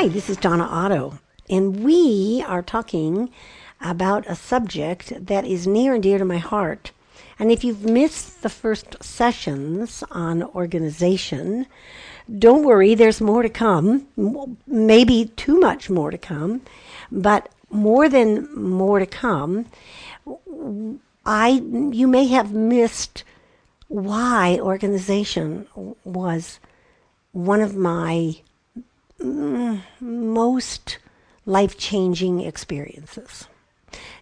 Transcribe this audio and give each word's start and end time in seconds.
Hi, 0.00 0.08
this 0.08 0.30
is 0.30 0.38
Donna 0.38 0.64
Otto, 0.64 1.18
and 1.50 1.84
we 1.84 2.42
are 2.48 2.62
talking 2.62 3.28
about 3.82 4.26
a 4.26 4.34
subject 4.34 5.26
that 5.26 5.44
is 5.44 5.66
near 5.66 5.92
and 5.92 6.02
dear 6.02 6.16
to 6.16 6.24
my 6.24 6.38
heart. 6.38 6.92
And 7.38 7.52
if 7.52 7.64
you've 7.64 7.84
missed 7.84 8.40
the 8.40 8.48
first 8.48 8.96
sessions 9.04 10.02
on 10.10 10.42
organization, 10.42 11.66
don't 12.38 12.64
worry, 12.64 12.94
there's 12.94 13.20
more 13.20 13.42
to 13.42 13.50
come. 13.50 14.06
Maybe 14.66 15.26
too 15.36 15.60
much 15.60 15.90
more 15.90 16.10
to 16.10 16.16
come, 16.16 16.62
but 17.12 17.50
more 17.68 18.08
than 18.08 18.48
more 18.58 19.00
to 19.00 19.06
come. 19.06 19.66
I 21.26 21.60
you 21.92 22.08
may 22.08 22.26
have 22.28 22.54
missed 22.54 23.22
why 23.88 24.58
organization 24.62 25.66
was 26.04 26.58
one 27.32 27.60
of 27.60 27.76
my 27.76 28.36
Mm, 29.22 29.82
most 30.00 30.98
life 31.44 31.76
changing 31.76 32.40
experiences. 32.40 33.48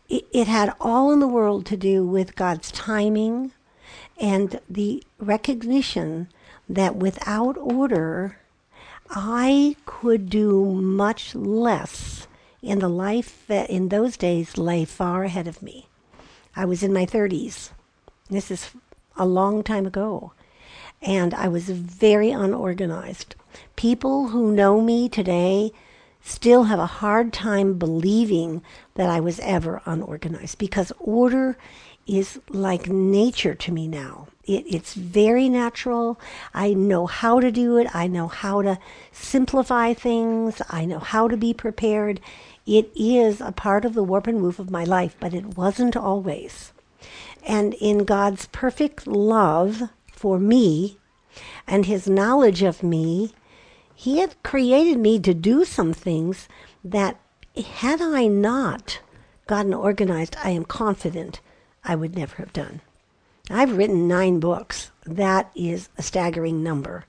It, 0.09 0.27
it 0.33 0.49
had 0.49 0.75
all 0.81 1.13
in 1.13 1.21
the 1.21 1.29
world 1.29 1.67
to 1.67 1.77
do 1.77 2.05
with 2.05 2.35
God's 2.35 2.73
timing 2.73 3.53
and 4.19 4.61
the 4.69 5.05
recognition 5.19 6.29
that 6.69 6.97
without 6.97 7.57
order, 7.59 8.39
I 9.11 9.77
could 9.87 10.29
do 10.29 10.65
much 10.65 11.35
less 11.35 12.27
in 12.61 12.81
the 12.81 12.89
life 12.89 13.45
that 13.47 13.71
in 13.71 13.89
those 13.89 14.17
days 14.17 14.59
lay 14.59 14.85
far 14.85 15.25
ahead 15.25 15.47
of 15.47 15.63
me. 15.63 15.89
I 16.57 16.65
was 16.65 16.83
in 16.83 16.93
my 16.93 17.07
30s. 17.07 17.71
This 18.29 18.51
is 18.51 18.71
a 19.17 19.25
long 19.25 19.63
time 19.63 19.87
ago. 19.87 20.33
And 21.01 21.33
I 21.35 21.47
was 21.47 21.71
very 21.71 22.31
unorganized. 22.33 23.37
People 23.77 24.29
who 24.29 24.53
know 24.53 24.81
me 24.81 25.09
today 25.09 25.73
still 26.23 26.65
have 26.65 26.79
a 26.79 26.87
hard 26.87 27.33
time 27.33 27.79
believing 27.79 28.63
that 28.95 29.09
I 29.09 29.21
was 29.21 29.41
ever 29.41 29.81
unorganized 29.87 30.59
because 30.59 30.93
order 30.99 31.57
is 32.07 32.41
like 32.49 32.89
nature 32.89 33.55
to 33.55 33.73
me 33.73 33.87
now. 33.87 34.29
It, 34.45 34.65
it's 34.67 34.95
very 34.95 35.49
natural. 35.49 36.19
I 36.55 36.73
know 36.73 37.07
how 37.07 37.39
to 37.39 37.53
do 37.53 37.77
it. 37.77 37.95
I 37.95 38.07
know 38.07 38.29
how 38.29 38.63
to 38.63 38.79
simplify 39.13 39.93
things. 39.93 40.63
I 40.71 40.87
know 40.87 40.99
how 40.99 41.29
to 41.29 41.37
be 41.37 41.53
prepared. 41.53 42.21
It 42.67 42.91
is 42.97 43.41
a 43.41 43.53
part 43.53 43.85
of 43.85 43.95
the 43.95 44.03
warp 44.03 44.27
and 44.27 44.43
woof 44.43 44.59
of 44.59 44.71
my 44.71 44.85
life, 44.85 45.17
but 45.21 45.35
it 45.35 45.57
wasn't 45.57 45.97
always. 45.97 46.73
And 47.47 47.75
in 47.75 48.05
God's 48.05 48.47
perfect 48.47 49.07
love 49.07 49.83
for 50.11 50.39
me 50.39 50.99
and 51.67 51.87
his 51.87 52.09
knowledge 52.09 52.63
of 52.63 52.83
me, 52.83 53.35
he 54.01 54.19
had 54.19 54.41
created 54.45 54.97
me 54.97 55.19
to 55.19 55.35
do 55.35 55.65
some 55.65 55.93
things 55.93 56.47
that, 56.85 57.19
had 57.81 58.01
I 58.01 58.29
not 58.29 59.01
gotten 59.49 59.75
organized, 59.75 60.37
I 60.41 60.51
am 60.51 60.65
confident 60.65 61.41
I 61.83 61.97
would 61.97 62.15
never 62.15 62.37
have 62.37 62.53
done. 62.53 62.81
I've 63.51 63.77
written 63.77 64.07
nine 64.07 64.39
books. 64.39 64.93
That 65.05 65.51
is 65.57 65.89
a 65.99 66.05
staggering 66.05 66.63
number 66.63 67.07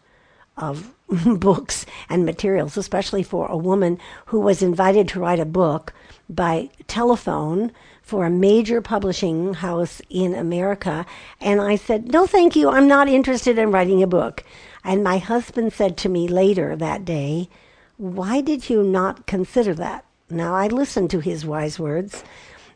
of 0.57 0.95
books 1.39 1.85
and 2.09 2.25
materials, 2.25 2.75
especially 2.75 3.21
for 3.21 3.45
a 3.45 3.55
woman 3.55 3.99
who 4.25 4.39
was 4.39 4.63
invited 4.63 5.07
to 5.09 5.19
write 5.19 5.39
a 5.39 5.45
book 5.45 5.93
by 6.27 6.71
telephone 6.87 7.71
for 8.01 8.25
a 8.25 8.31
major 8.31 8.81
publishing 8.81 9.53
house 9.53 10.01
in 10.09 10.33
America. 10.33 11.05
And 11.39 11.61
I 11.61 11.75
said, 11.75 12.11
No, 12.11 12.25
thank 12.25 12.55
you. 12.55 12.67
I'm 12.67 12.87
not 12.87 13.07
interested 13.07 13.59
in 13.59 13.69
writing 13.69 14.01
a 14.01 14.07
book. 14.07 14.43
And 14.83 15.03
my 15.03 15.17
husband 15.17 15.73
said 15.73 15.97
to 15.97 16.09
me 16.09 16.27
later 16.27 16.75
that 16.75 17.05
day, 17.05 17.49
Why 17.97 18.41
did 18.41 18.69
you 18.69 18.83
not 18.83 19.27
consider 19.27 19.73
that? 19.75 20.05
Now 20.29 20.55
I 20.55 20.67
listened 20.67 21.09
to 21.11 21.19
his 21.19 21.45
wise 21.45 21.79
words. 21.79 22.23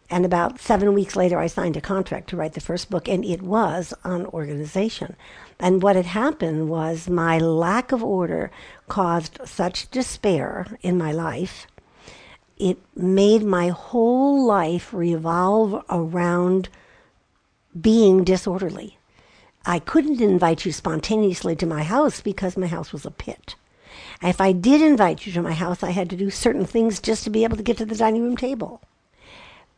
And 0.09 0.25
about 0.25 0.59
seven 0.59 0.93
weeks 0.93 1.15
later, 1.15 1.39
I 1.39 1.47
signed 1.47 1.77
a 1.77 1.81
contract 1.81 2.29
to 2.29 2.37
write 2.37 2.53
the 2.53 2.61
first 2.61 2.89
book, 2.89 3.07
and 3.07 3.23
it 3.23 3.41
was 3.41 3.93
on 4.03 4.25
organization. 4.27 5.15
And 5.59 5.81
what 5.81 5.95
had 5.95 6.05
happened 6.05 6.69
was 6.69 7.09
my 7.09 7.39
lack 7.39 7.91
of 7.91 8.03
order 8.03 8.51
caused 8.89 9.39
such 9.45 9.89
despair 9.89 10.77
in 10.81 10.97
my 10.97 11.11
life. 11.11 11.67
It 12.57 12.77
made 12.95 13.43
my 13.43 13.69
whole 13.69 14.45
life 14.45 14.93
revolve 14.93 15.83
around 15.89 16.69
being 17.79 18.23
disorderly. 18.23 18.97
I 19.65 19.79
couldn't 19.79 20.21
invite 20.21 20.65
you 20.65 20.71
spontaneously 20.71 21.55
to 21.57 21.65
my 21.65 21.83
house 21.83 22.21
because 22.21 22.57
my 22.57 22.67
house 22.67 22.91
was 22.91 23.05
a 23.05 23.11
pit. 23.11 23.55
If 24.21 24.41
I 24.41 24.51
did 24.51 24.81
invite 24.81 25.25
you 25.25 25.33
to 25.33 25.41
my 25.41 25.53
house, 25.53 25.83
I 25.83 25.91
had 25.91 26.09
to 26.09 26.15
do 26.15 26.29
certain 26.29 26.65
things 26.65 26.99
just 26.99 27.23
to 27.23 27.29
be 27.29 27.43
able 27.43 27.57
to 27.57 27.63
get 27.63 27.77
to 27.77 27.85
the 27.85 27.95
dining 27.95 28.23
room 28.23 28.37
table 28.37 28.81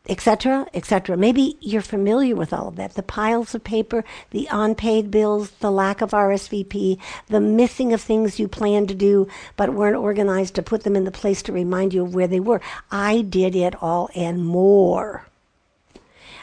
etc., 0.08 0.66
etc. 0.74 1.16
Maybe 1.16 1.56
you're 1.60 1.82
familiar 1.82 2.34
with 2.34 2.52
all 2.52 2.68
of 2.68 2.76
that. 2.76 2.94
The 2.94 3.02
piles 3.02 3.54
of 3.54 3.64
paper, 3.64 4.04
the 4.30 4.48
unpaid 4.50 5.10
bills, 5.10 5.50
the 5.60 5.70
lack 5.70 6.00
of 6.00 6.10
RSVP, 6.10 6.98
the 7.28 7.40
missing 7.40 7.92
of 7.92 8.00
things 8.00 8.38
you 8.38 8.48
planned 8.48 8.88
to 8.88 8.94
do 8.94 9.28
but 9.56 9.74
weren't 9.74 9.96
organized 9.96 10.54
to 10.54 10.62
put 10.62 10.84
them 10.84 10.96
in 10.96 11.04
the 11.04 11.10
place 11.10 11.42
to 11.42 11.52
remind 11.52 11.92
you 11.92 12.04
of 12.04 12.14
where 12.14 12.28
they 12.28 12.40
were. 12.40 12.60
I 12.90 13.22
did 13.22 13.54
it 13.54 13.74
all 13.82 14.10
and 14.14 14.44
more. 14.44 15.26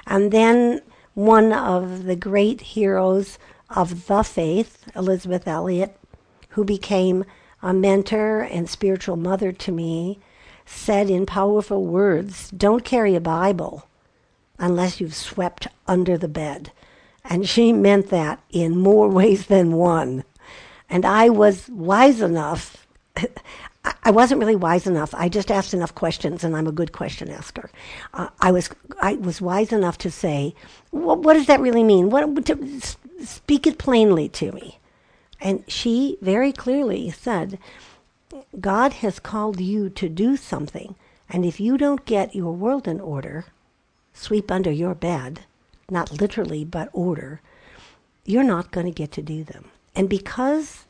And 0.06 0.32
then 0.32 0.82
one 1.14 1.54
of 1.54 2.06
the 2.06 2.16
great 2.16 2.62
heroes 2.62 3.38
of 3.70 4.08
the 4.08 4.24
faith, 4.24 4.84
Elisabeth 4.96 5.48
Elliot, 5.48 5.98
who 6.50 6.64
became 6.64 7.26
a 7.62 7.74
mentor 7.74 8.42
and 8.42 8.70
spiritual 8.70 9.16
mother 9.16 9.52
to 9.52 9.72
me, 9.72 10.20
said 10.66 11.10
in 11.10 11.26
powerful 11.26 11.86
words 11.86 12.50
don't 12.52 12.86
carry 12.86 13.16
a 13.16 13.22
Bible 13.22 13.88
unless 14.60 15.00
you've 15.00 15.16
swept 15.16 15.68
under 15.88 16.18
the 16.18 16.28
bed. 16.28 16.72
And 17.24 17.48
she 17.48 17.74
meant 17.74 18.10
that 18.10 18.42
in 18.50 18.78
more 18.78 19.08
ways 19.20 19.48
than 19.48 19.74
one. 19.74 20.24
And 20.90 21.06
I 21.06 21.30
was 21.30 21.70
wise 21.70 22.22
enough. 22.22 22.86
I 24.06 24.12
wasn't 24.12 24.40
really 24.40 24.56
wise 24.56 24.86
enough. 24.88 25.14
I 25.14 25.30
just 25.30 25.52
asked 25.52 25.74
enough 25.74 25.96
questions, 25.96 26.44
and 26.44 26.56
I'm 26.56 26.68
a 26.68 26.74
good 26.74 26.92
question 26.92 27.30
asker. 27.30 27.70
Uh, 28.14 28.30
I 28.40 28.52
was 28.52 28.70
I 29.02 29.16
was 29.16 29.42
wise 29.42 29.72
enough 29.72 29.98
to 30.00 30.12
say, 30.12 30.56
well, 30.92 31.16
"What 31.18 31.34
does 31.34 31.48
that 31.48 31.62
really 31.62 31.84
mean? 31.84 32.10
What 32.10 32.46
to, 32.46 32.82
speak 33.24 33.68
it 33.68 33.78
plainly 33.78 34.30
to 34.30 34.52
me?" 34.52 34.80
And 35.42 35.64
she 35.68 36.18
very 36.22 36.52
clearly 36.54 37.12
said, 37.12 37.60
God 38.60 38.94
has 38.94 39.20
called 39.20 39.60
you 39.60 39.90
to 39.90 40.10
do 40.10 40.38
something, 40.38 40.96
and 41.30 41.46
if 41.46 41.60
you 41.60 41.78
don't 41.78 42.06
get 42.06 42.36
your 42.36 42.54
world 42.54 42.88
in 42.88 43.00
order, 43.00 43.46
sweep 44.14 44.50
under 44.52 44.72
your 44.72 44.96
bed, 44.96 45.42
not 45.90 46.22
literally, 46.22 46.64
but 46.64 46.90
order, 46.94 47.42
you're 48.26 48.44
not 48.44 48.72
going 48.72 48.86
to 48.86 48.92
get 48.92 49.12
to 49.14 49.22
do 49.22 49.44
them. 49.44 49.66
And 49.96 50.10
because 50.10 50.86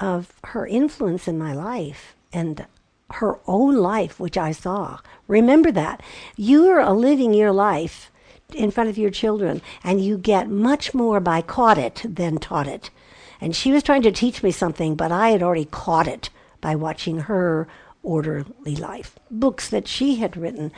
of 0.00 0.32
her 0.44 0.66
influence 0.66 1.28
in 1.28 1.38
my 1.38 1.52
life 1.52 2.14
and 2.32 2.66
her 3.12 3.38
own 3.46 3.76
life, 3.76 4.18
which 4.18 4.38
I 4.38 4.52
saw, 4.52 4.98
remember 5.28 5.70
that. 5.72 6.02
You 6.36 6.66
are 6.68 6.92
living 6.92 7.34
your 7.34 7.52
life 7.52 8.10
in 8.54 8.70
front 8.70 8.90
of 8.90 8.98
your 8.98 9.10
children, 9.10 9.62
and 9.84 10.04
you 10.04 10.18
get 10.18 10.48
much 10.48 10.94
more 10.94 11.20
by 11.20 11.42
caught 11.42 11.78
it 11.78 12.02
than 12.04 12.38
taught 12.38 12.66
it. 12.66 12.90
And 13.40 13.56
she 13.56 13.72
was 13.72 13.82
trying 13.82 14.02
to 14.02 14.12
teach 14.12 14.42
me 14.42 14.50
something, 14.50 14.94
but 14.94 15.12
I 15.12 15.30
had 15.30 15.42
already 15.42 15.64
caught 15.66 16.06
it 16.06 16.30
by 16.60 16.76
watching 16.76 17.20
her 17.20 17.66
orderly 18.02 18.76
life. 18.76 19.18
Books 19.30 19.68
that 19.68 19.88
she 19.88 20.16
had 20.16 20.36
written, 20.36 20.72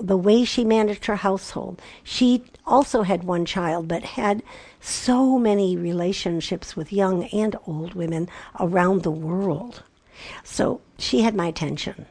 the 0.00 0.16
way 0.16 0.44
she 0.44 0.64
managed 0.64 1.06
her 1.06 1.16
household. 1.16 1.80
She 2.04 2.44
also 2.66 3.02
had 3.02 3.24
one 3.24 3.44
child, 3.44 3.88
but 3.88 4.02
had 4.02 4.42
so 4.80 5.38
many 5.38 5.76
relationships 5.76 6.76
with 6.76 6.92
young 6.92 7.24
and 7.24 7.56
old 7.66 7.94
women 7.94 8.28
around 8.58 9.02
the 9.02 9.10
world. 9.10 9.82
So 10.44 10.80
she 10.98 11.22
had 11.22 11.34
my 11.34 11.46
attention. 11.46 12.06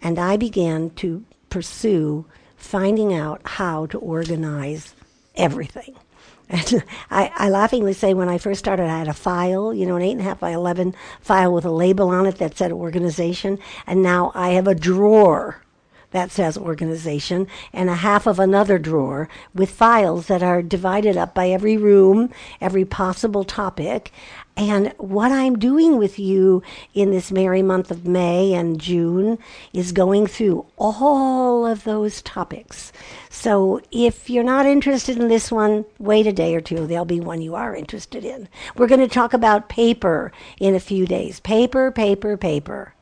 And 0.00 0.18
I 0.18 0.36
began 0.36 0.90
to 0.90 1.24
pursue 1.50 2.26
finding 2.56 3.14
out 3.14 3.40
how 3.44 3.86
to 3.86 3.98
organize 3.98 4.94
everything. 5.34 5.96
And 6.50 6.82
I, 7.10 7.30
I 7.36 7.50
laughingly 7.50 7.92
say 7.92 8.14
when 8.14 8.30
I 8.30 8.38
first 8.38 8.60
started, 8.60 8.84
I 8.84 9.00
had 9.00 9.06
a 9.08 9.12
file, 9.12 9.74
you 9.74 9.84
know, 9.84 9.96
an 9.96 10.02
eight 10.02 10.12
and 10.12 10.22
a 10.22 10.24
half 10.24 10.40
by 10.40 10.52
11 10.52 10.94
file 11.20 11.52
with 11.52 11.66
a 11.66 11.70
label 11.70 12.08
on 12.08 12.24
it 12.24 12.38
that 12.38 12.56
said 12.56 12.72
organization. 12.72 13.58
And 13.86 14.02
now 14.02 14.32
I 14.34 14.52
have 14.52 14.66
a 14.66 14.74
drawer 14.74 15.62
that 16.10 16.30
says 16.30 16.56
organization 16.56 17.46
and 17.72 17.90
a 17.90 17.96
half 17.96 18.26
of 18.26 18.38
another 18.38 18.78
drawer 18.78 19.28
with 19.54 19.70
files 19.70 20.26
that 20.28 20.42
are 20.42 20.62
divided 20.62 21.16
up 21.16 21.34
by 21.34 21.50
every 21.50 21.76
room, 21.76 22.30
every 22.60 22.84
possible 22.84 23.44
topic. 23.44 24.10
And 24.58 24.92
what 24.98 25.30
I'm 25.30 25.56
doing 25.56 25.98
with 25.98 26.18
you 26.18 26.64
in 26.92 27.12
this 27.12 27.30
merry 27.30 27.62
month 27.62 27.92
of 27.92 28.08
May 28.08 28.52
and 28.54 28.80
June 28.80 29.38
is 29.72 29.92
going 29.92 30.26
through 30.26 30.66
all 30.76 31.64
of 31.64 31.84
those 31.84 32.20
topics. 32.22 32.92
So 33.30 33.80
if 33.92 34.28
you're 34.28 34.42
not 34.42 34.66
interested 34.66 35.16
in 35.16 35.28
this 35.28 35.52
one, 35.52 35.84
wait 36.00 36.26
a 36.26 36.32
day 36.32 36.56
or 36.56 36.60
two. 36.60 36.88
There'll 36.88 37.04
be 37.04 37.20
one 37.20 37.40
you 37.40 37.54
are 37.54 37.72
interested 37.72 38.24
in. 38.24 38.48
We're 38.76 38.88
going 38.88 39.00
to 39.00 39.06
talk 39.06 39.32
about 39.32 39.68
paper 39.68 40.32
in 40.58 40.74
a 40.74 40.80
few 40.80 41.06
days. 41.06 41.38
Paper, 41.38 41.92
paper, 41.92 42.36
paper. 42.36 42.94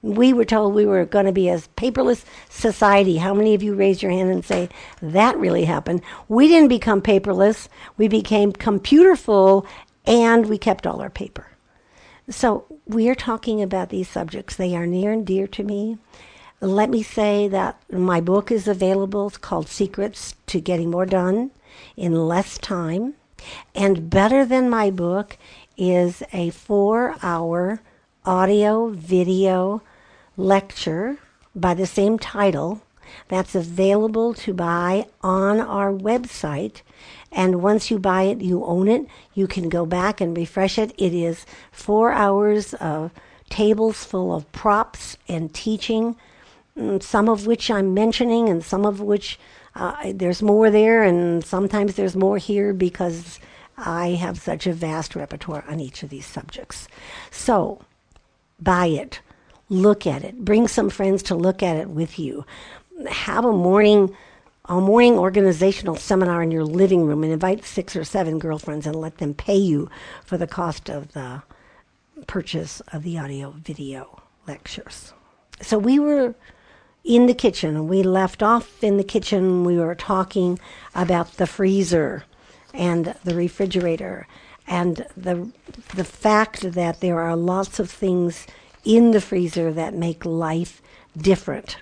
We 0.00 0.32
were 0.32 0.44
told 0.44 0.74
we 0.74 0.86
were 0.86 1.04
going 1.04 1.26
to 1.26 1.32
be 1.32 1.48
a 1.48 1.58
paperless 1.58 2.24
society. 2.48 3.16
How 3.16 3.34
many 3.34 3.54
of 3.54 3.62
you 3.62 3.74
raise 3.74 4.02
your 4.02 4.12
hand 4.12 4.30
and 4.30 4.44
say 4.44 4.68
that 5.02 5.36
really 5.36 5.64
happened? 5.64 6.00
We 6.28 6.48
didn't 6.48 6.68
become 6.68 7.02
paperless. 7.02 7.68
We 7.98 8.06
became 8.06 8.52
computer 8.52 9.16
full 9.16 9.66
and 10.06 10.46
we 10.46 10.58
kept 10.58 10.86
all 10.86 11.00
our 11.00 11.10
paper. 11.10 11.48
So 12.28 12.64
we're 12.86 13.14
talking 13.14 13.62
about 13.62 13.90
these 13.90 14.08
subjects. 14.08 14.56
They 14.56 14.74
are 14.74 14.86
near 14.86 15.12
and 15.12 15.26
dear 15.26 15.46
to 15.48 15.62
me. 15.62 15.98
Let 16.60 16.90
me 16.90 17.02
say 17.02 17.48
that 17.48 17.80
my 17.92 18.20
book 18.20 18.50
is 18.50 18.66
available. 18.66 19.28
It's 19.28 19.36
called 19.36 19.68
Secrets 19.68 20.34
to 20.46 20.60
Getting 20.60 20.90
More 20.90 21.06
Done 21.06 21.50
in 21.96 22.26
Less 22.26 22.58
Time. 22.58 23.14
And 23.74 24.08
better 24.10 24.44
than 24.44 24.70
my 24.70 24.90
book 24.90 25.36
is 25.76 26.22
a 26.32 26.50
four 26.50 27.16
hour 27.22 27.80
audio 28.24 28.88
video 28.88 29.82
lecture 30.36 31.18
by 31.54 31.74
the 31.74 31.86
same 31.86 32.18
title 32.18 32.82
that's 33.28 33.54
available 33.54 34.34
to 34.34 34.52
buy 34.52 35.06
on 35.22 35.60
our 35.60 35.92
website. 35.92 36.82
And 37.32 37.62
once 37.62 37.90
you 37.90 37.98
buy 37.98 38.22
it, 38.22 38.40
you 38.40 38.64
own 38.64 38.88
it. 38.88 39.06
You 39.34 39.46
can 39.46 39.68
go 39.68 39.84
back 39.84 40.20
and 40.20 40.36
refresh 40.36 40.78
it. 40.78 40.94
It 40.96 41.12
is 41.12 41.44
four 41.72 42.12
hours 42.12 42.74
of 42.74 43.10
tables 43.50 44.04
full 44.04 44.34
of 44.34 44.50
props 44.52 45.16
and 45.28 45.52
teaching, 45.52 46.16
mm, 46.76 47.02
some 47.02 47.28
of 47.28 47.46
which 47.46 47.70
I'm 47.70 47.94
mentioning, 47.94 48.48
and 48.48 48.64
some 48.64 48.84
of 48.84 49.00
which 49.00 49.38
uh, 49.74 50.12
there's 50.14 50.42
more 50.42 50.70
there, 50.70 51.02
and 51.02 51.44
sometimes 51.44 51.94
there's 51.94 52.16
more 52.16 52.38
here 52.38 52.72
because 52.72 53.38
I 53.76 54.10
have 54.10 54.38
such 54.38 54.66
a 54.66 54.72
vast 54.72 55.14
repertoire 55.14 55.64
on 55.68 55.80
each 55.80 56.02
of 56.02 56.08
these 56.08 56.26
subjects. 56.26 56.88
So, 57.30 57.82
buy 58.58 58.86
it, 58.86 59.20
look 59.68 60.06
at 60.06 60.24
it, 60.24 60.44
bring 60.44 60.66
some 60.66 60.88
friends 60.88 61.22
to 61.24 61.34
look 61.34 61.62
at 61.62 61.76
it 61.76 61.90
with 61.90 62.18
you. 62.18 62.46
Have 63.08 63.44
a 63.44 63.52
morning 63.52 64.16
a 64.68 64.80
morning 64.80 65.18
organizational 65.18 65.96
seminar 65.96 66.42
in 66.42 66.50
your 66.50 66.64
living 66.64 67.06
room 67.06 67.22
and 67.22 67.32
invite 67.32 67.64
six 67.64 67.94
or 67.94 68.04
seven 68.04 68.38
girlfriends 68.38 68.86
and 68.86 68.96
let 68.96 69.18
them 69.18 69.34
pay 69.34 69.56
you 69.56 69.88
for 70.24 70.36
the 70.36 70.46
cost 70.46 70.88
of 70.88 71.12
the 71.12 71.42
purchase 72.26 72.80
of 72.92 73.02
the 73.02 73.18
audio 73.18 73.50
video 73.62 74.22
lectures. 74.46 75.12
So 75.60 75.78
we 75.78 75.98
were 75.98 76.34
in 77.04 77.26
the 77.26 77.34
kitchen. 77.34 77.86
We 77.86 78.02
left 78.02 78.42
off 78.42 78.82
in 78.82 78.96
the 78.96 79.04
kitchen. 79.04 79.64
We 79.64 79.76
were 79.78 79.94
talking 79.94 80.58
about 80.94 81.34
the 81.34 81.46
freezer 81.46 82.24
and 82.74 83.14
the 83.24 83.34
refrigerator 83.34 84.26
and 84.66 85.06
the 85.16 85.50
the 85.94 86.04
fact 86.04 86.72
that 86.72 87.00
there 87.00 87.20
are 87.20 87.36
lots 87.36 87.78
of 87.78 87.90
things 87.90 88.46
in 88.84 89.12
the 89.12 89.20
freezer 89.20 89.72
that 89.72 89.94
make 89.94 90.24
life 90.24 90.82
different. 91.16 91.76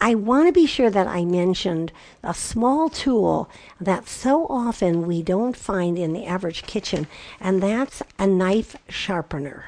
I, 0.00 0.14
want 0.14 0.48
to 0.48 0.52
be 0.52 0.66
sure 0.66 0.90
that 0.90 1.06
I 1.06 1.24
mentioned 1.24 1.92
a 2.22 2.32
small 2.32 2.88
tool 2.88 3.50
that 3.80 4.08
so 4.08 4.46
often 4.46 5.06
we 5.06 5.22
don't 5.22 5.56
find 5.56 5.98
in 5.98 6.12
the 6.12 6.26
average 6.26 6.62
kitchen, 6.62 7.06
and 7.40 7.62
that's 7.62 8.02
a 8.18 8.26
knife 8.26 8.76
sharpener. 8.88 9.66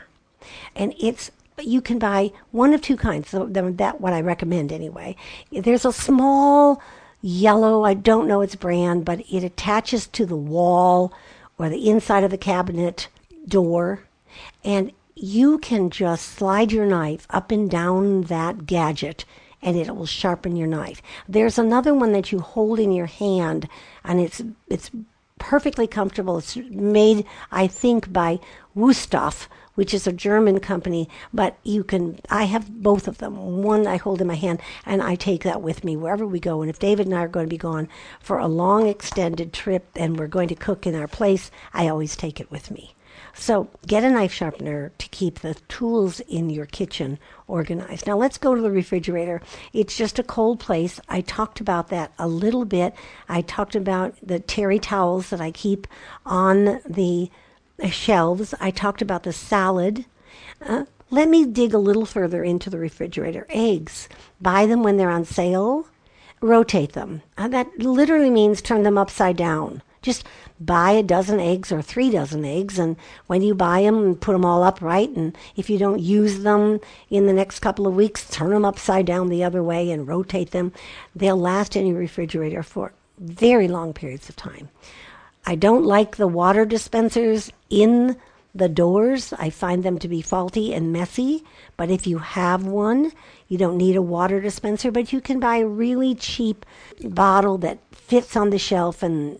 And 0.75 0.94
it's 0.99 1.31
you 1.60 1.81
can 1.81 1.99
buy 1.99 2.32
one 2.52 2.72
of 2.72 2.81
two 2.81 2.96
kinds. 2.96 3.32
That 3.32 4.00
what 4.00 4.12
I 4.12 4.20
recommend 4.20 4.72
anyway. 4.72 5.16
There's 5.50 5.84
a 5.84 5.93
small 5.93 6.81
yellow. 7.20 7.84
I 7.84 7.94
don't 7.94 8.28
know 8.28 8.40
its 8.40 8.54
brand, 8.54 9.04
but 9.04 9.20
it 9.31 9.44
attaches 9.44 10.06
to 10.08 10.25
the 10.25 10.37
wall 10.37 11.12
or 11.58 11.69
the 11.69 11.90
inside 11.90 12.25
of 12.25 12.31
the 12.31 12.38
cabinet 12.38 13.08
door, 13.46 14.04
and 14.64 14.93
you 15.16 15.58
can 15.58 15.90
just 15.90 16.26
slide 16.26 16.70
your 16.70 16.87
knife 16.87 17.26
up 17.31 17.50
and 17.50 17.69
down 17.69 18.22
that 18.22 18.66
gadget 18.66 19.25
and 19.62 19.76
it 19.76 19.94
will 19.94 20.06
sharpen 20.06 20.56
your 20.56 20.66
knife. 20.66 21.02
There's 21.28 21.58
another 21.58 21.94
one 21.94 22.12
that 22.12 22.32
you 22.32 22.40
hold 22.40 22.78
in 22.78 22.93
your 22.93 23.06
hand 23.06 23.69
and 24.05 24.20
it's 24.20 24.43
it's 24.69 24.90
perfectly 25.38 25.87
comfortable. 25.87 26.38
It's 26.38 26.56
made 26.56 27.25
I 27.50 27.66
think 27.66 28.12
by 28.12 28.40
Wusthof, 28.76 29.49
which 29.78 29.94
is 29.94 30.08
a 30.08 30.12
German 30.12 30.58
company, 30.58 31.08
but 31.32 31.56
you 31.62 31.84
can, 31.84 32.19
I 32.31 32.44
have 32.44 32.82
both 32.82 33.06
of 33.06 33.19
them. 33.19 33.62
One 33.62 33.87
I 33.87 33.96
hold 33.96 34.20
in 34.20 34.26
my 34.26 34.34
hand, 34.34 34.60
and 34.84 35.00
I 35.00 35.14
take 35.14 35.44
that 35.44 35.62
with 35.62 35.84
me 35.84 35.96
wherever 35.96 36.26
we 36.26 36.40
go. 36.40 36.62
And 36.62 36.69
if 36.69 36.81
David 36.81 37.06
and 37.06 37.14
I 37.14 37.22
are 37.22 37.28
going 37.28 37.46
to 37.46 37.50
be 37.50 37.56
gone 37.56 37.88
for 38.20 38.38
a 38.38 38.49
long 38.49 38.88
extended 38.88 39.52
trip 39.52 39.87
and 39.94 40.19
we're 40.19 40.26
going 40.26 40.49
to 40.49 40.56
cook 40.56 40.84
in 40.84 40.96
our 40.96 41.06
place, 41.06 41.52
I 41.72 41.87
always 41.87 42.16
take 42.16 42.40
it 42.40 42.50
with 42.50 42.72
me. 42.72 42.96
So 43.34 43.69
get 43.86 44.04
a 44.04 44.10
knife 44.10 44.32
sharpener 44.32 44.92
to 44.98 45.08
keep 45.08 45.40
the 45.40 45.54
tools 45.69 46.20
in 46.20 46.50
your 46.50 46.66
kitchen 46.66 47.19
organized. 47.46 48.06
Now 48.06 48.16
let's 48.16 48.38
go 48.38 48.54
to 48.54 48.60
the 48.60 48.70
refrigerator. 48.70 49.40
It's 49.72 49.96
just 49.96 50.19
a 50.19 50.25
cold 50.25 50.60
place. 50.60 51.00
I 51.08 51.20
talked 51.20 51.60
about 51.60 51.88
that 51.88 52.12
a 52.19 52.28
little 52.28 52.64
bit. 52.64 52.94
I 53.28 53.42
talked 53.42 53.76
about 53.76 54.14
the 54.22 54.40
terry 54.40 54.78
towels 54.78 55.30
that 55.30 55.40
I 55.40 55.50
keep 55.50 55.86
on 56.26 56.80
the 56.88 57.30
shelves. 57.90 58.54
I 58.60 58.70
talked 58.70 59.02
about 59.02 59.22
the 59.22 59.32
salad. 59.32 60.04
Uh, 60.60 60.84
let 61.10 61.28
me 61.28 61.46
dig 61.46 61.72
a 61.72 61.78
little 61.78 62.04
further 62.04 62.44
into 62.44 62.69
the 62.69 62.78
refrigerator. 62.78 63.46
Eggs. 63.48 64.08
Buy 64.40 64.66
them 64.66 64.82
when 64.82 64.96
they're 64.96 65.10
on 65.10 65.25
sale. 65.25 65.88
Rotate 66.40 66.92
them. 66.92 67.22
Uh, 67.36 67.48
that 67.48 67.78
literally 67.78 68.30
means 68.30 68.60
turn 68.60 68.82
them 68.82 68.98
upside 68.98 69.36
down. 69.36 69.82
Just 70.02 70.25
buy 70.60 70.93
a 70.93 71.02
dozen 71.02 71.40
eggs 71.40 71.70
or 71.70 71.82
three 71.82 72.10
dozen 72.10 72.44
eggs, 72.44 72.78
and 72.78 72.96
when 73.26 73.43
you 73.43 73.55
buy 73.55 73.82
them, 73.82 74.16
put 74.16 74.32
them 74.32 74.44
all 74.44 74.62
upright. 74.62 75.10
And 75.10 75.37
if 75.56 75.70
you 75.70 75.78
don't 75.78 76.00
use 76.00 76.40
them 76.40 76.81
in 77.10 77.26
the 77.26 77.32
next 77.32 77.60
couple 77.60 77.87
of 77.87 77.94
weeks, 77.94 78.28
turn 78.28 78.50
them 78.50 78.64
upside 78.64 79.06
down 79.06 79.28
the 79.28 79.44
other 79.44 79.62
way 79.62 79.90
and 79.90 80.08
rotate 80.08 80.50
them. 80.50 80.72
They'll 81.14 81.37
last 81.37 81.76
in 81.76 81.87
your 81.87 81.99
refrigerator 81.99 82.62
for 82.62 82.93
very 83.19 83.69
long 83.69 83.93
periods 83.93 84.28
of 84.28 84.37
time. 84.37 84.69
I 85.46 85.55
don't 85.55 85.84
like 85.84 86.16
the 86.16 86.28
water 86.28 86.64
dispensers 86.64 87.50
in 87.70 88.16
the 88.54 88.69
doors. 88.69 89.32
I 89.38 89.50
find 89.50 89.82
them 89.82 89.99
to 90.00 90.08
be 90.08 90.20
faulty 90.20 90.75
and 90.75 90.93
messy. 90.93 91.44
But 91.76 91.90
if 91.90 92.06
you 92.06 92.19
have 92.19 92.66
one, 92.66 93.12
you 93.46 93.56
don't 93.56 93.76
need 93.76 93.96
a 93.96 94.02
water 94.02 94.40
dispenser, 94.40 94.90
but 94.90 95.12
you 95.12 95.20
can 95.20 95.40
buy 95.40 95.56
a 95.58 95.66
really 95.66 96.14
cheap 96.14 96.66
bottle 97.02 97.58
that 97.58 97.78
fits 97.93 98.37
on 98.37 98.50
the 98.50 98.58
shelf 98.58 99.02
and 99.02 99.38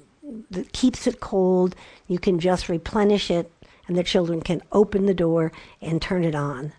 that 0.51 0.73
keeps 0.73 1.07
it 1.07 1.21
cold. 1.21 1.75
You 2.07 2.19
can 2.19 2.39
just 2.39 2.69
replenish 2.69 3.31
it, 3.31 3.51
and 3.87 3.97
the 3.97 4.03
children 4.03 4.41
can 4.43 4.63
open 4.73 5.07
the 5.07 5.15
door 5.15 5.53
and 5.81 6.01
turn 6.01 6.25
it 6.25 6.35
on. 6.35 6.73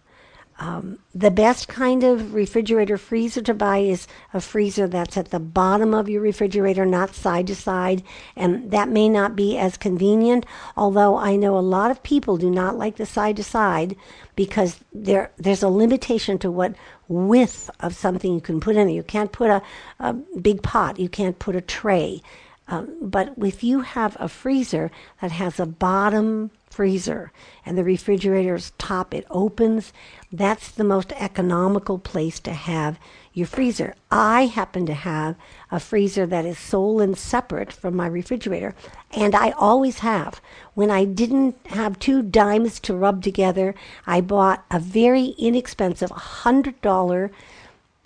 Um, 0.62 1.00
the 1.16 1.32
best 1.32 1.70
kind 1.70 2.04
of 2.04 2.34
refrigerator 2.34 2.98
freezer 2.98 3.42
to 3.44 3.54
buy 3.54 3.78
is 3.78 4.08
a 4.34 4.42
freezer 4.42 4.88
that's 4.88 5.16
at 5.16 5.32
the 5.32 5.40
bottom 5.40 5.94
of 5.94 6.10
your 6.10 6.22
refrigerator, 6.22 6.86
not 6.86 7.16
side 7.16 7.48
to 7.48 7.56
side, 7.56 8.04
and 8.36 8.70
that 8.72 8.90
may 8.90 9.08
not 9.08 9.38
be 9.38 9.58
as 9.58 9.78
convenient. 9.78 10.46
Although 10.76 11.16
I 11.18 11.38
know 11.38 11.58
a 11.58 11.62
lot 11.62 11.92
of 11.92 12.04
people 12.04 12.36
do 12.36 12.52
not 12.52 12.78
like 12.78 12.98
the 12.98 13.06
side 13.06 13.38
to 13.38 13.44
side 13.44 13.96
because 14.36 14.82
there 14.94 15.32
there's 15.38 15.64
a 15.64 15.70
limitation 15.70 16.38
to 16.40 16.52
what 16.52 16.76
width 17.08 17.70
of 17.80 17.96
something 17.96 18.34
you 18.34 18.42
can 18.42 18.60
put 18.60 18.76
in 18.76 18.90
it. 18.90 18.94
You 18.94 19.04
can't 19.04 19.32
put 19.32 19.50
a, 19.50 19.62
a 20.00 20.12
big 20.12 20.62
pot. 20.62 21.00
You 21.00 21.08
can't 21.08 21.40
put 21.40 21.56
a 21.56 21.62
tray. 21.62 22.22
Um, 22.70 22.96
but 23.02 23.34
if 23.38 23.64
you 23.64 23.82
have 23.82 24.16
a 24.20 24.30
freezer 24.30 24.92
that 25.22 25.32
has 25.32 25.60
a 25.60 25.66
bottom 25.66 26.52
freezer 26.70 27.32
and 27.66 27.76
the 27.76 27.84
refrigerator's 27.84 28.74
top 28.78 29.12
it 29.12 29.26
opens 29.32 29.92
that's 30.32 30.70
the 30.70 30.84
most 30.84 31.12
economical 31.14 31.98
place 31.98 32.40
to 32.40 32.54
have 32.54 33.00
your 33.34 33.48
freezer. 33.48 33.96
I 34.12 34.46
happen 34.46 34.86
to 34.86 34.94
have 34.94 35.36
a 35.72 35.80
freezer 35.80 36.28
that 36.28 36.46
is 36.46 36.60
sole 36.60 37.02
and 37.02 37.18
separate 37.18 37.74
from 37.74 37.96
my 37.96 38.06
refrigerator 38.06 38.76
and 39.12 39.34
i 39.34 39.50
always 39.52 40.00
have. 40.00 40.40
When 40.76 40.92
i 40.92 41.06
didn't 41.06 41.56
have 41.70 41.98
two 41.98 42.22
dimes 42.22 42.80
to 42.82 42.96
rub 42.96 43.24
together 43.24 43.74
i 44.06 44.22
bought 44.22 44.64
a 44.70 44.80
very 44.80 45.34
inexpensive 45.40 46.12
$100 46.12 47.32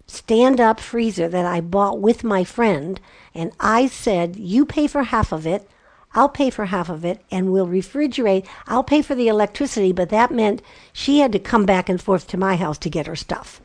stand 0.08 0.62
up 0.62 0.80
freezer 0.80 1.28
that 1.28 1.46
i 1.46 1.60
bought 1.60 2.00
with 2.00 2.24
my 2.24 2.46
friend 2.46 3.02
and 3.34 3.52
i 3.60 3.88
said 3.88 4.36
you 4.36 4.66
pay 4.66 4.88
for 4.88 5.04
half 5.04 5.32
of 5.32 5.46
it 5.46 5.68
I'll 6.16 6.30
pay 6.30 6.50
for 6.50 6.66
half 6.66 6.90
of 6.90 7.04
it 7.04 7.22
and 7.32 7.52
we'll 7.52 7.68
refrigerate. 7.68 8.46
I'll 8.68 8.84
pay 8.84 9.02
for 9.02 9.16
the 9.16 9.28
electricity, 9.28 9.92
but 9.92 10.10
that 10.10 10.32
meant 10.32 10.62
she 10.92 11.20
had 11.20 11.32
to 11.32 11.40
come 11.40 11.66
back 11.66 11.90
and 11.90 12.00
forth 12.00 12.28
to 12.28 12.38
my 12.38 12.56
house 12.56 12.78
to 12.80 12.90
get 12.90 13.08
her 13.08 13.16
stuff. 13.16 13.62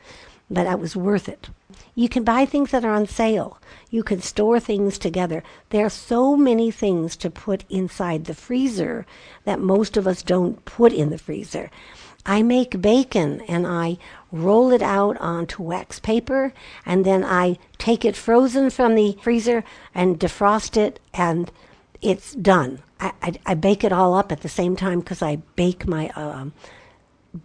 But 0.51 0.65
that 0.65 0.81
was 0.81 0.97
worth 0.97 1.29
it. 1.29 1.51
You 1.95 2.09
can 2.09 2.25
buy 2.25 2.47
things 2.47 2.71
that 2.71 2.85
are 2.85 2.95
on 2.95 3.07
sale. 3.07 3.59
You 3.91 4.03
can 4.03 4.23
store 4.23 4.61
things 4.61 4.99
together. 4.99 5.43
There 5.71 5.85
are 5.85 5.91
so 5.91 6.37
many 6.37 6.71
things 6.71 7.17
to 7.17 7.29
put 7.29 7.65
inside 7.69 8.25
the 8.25 8.35
freezer 8.35 9.05
that 9.45 9.61
most 9.61 9.97
of 9.97 10.07
us 10.07 10.23
don't 10.23 10.65
put 10.65 10.93
in 10.93 11.11
the 11.11 11.19
freezer. 11.19 11.71
I 12.29 12.43
make 12.43 12.83
bacon 12.83 13.41
and 13.49 13.67
I 13.67 13.97
roll 14.31 14.71
it 14.71 14.83
out 14.83 15.17
onto 15.17 15.63
wax 15.63 15.99
paper 15.99 16.53
and 16.85 17.07
then 17.07 17.25
I 17.25 17.59
take 17.79 18.05
it 18.05 18.17
frozen 18.17 18.69
from 18.69 18.95
the 18.95 19.17
freezer 19.23 19.65
and 19.95 20.21
defrost 20.21 20.77
it 20.77 21.01
and 21.15 21.51
it's 22.03 22.35
done. 22.35 22.81
I, 23.01 23.13
I, 23.23 23.33
I, 23.47 23.55
bake 23.55 23.83
it 23.83 23.93
all 23.93 24.13
up 24.13 24.31
at 24.31 24.43
the 24.43 24.49
same 24.49 24.77
time 24.77 25.01
because 25.01 25.23
I 25.23 25.37
bake 25.57 25.89
my 25.89 26.11
um, 26.11 26.53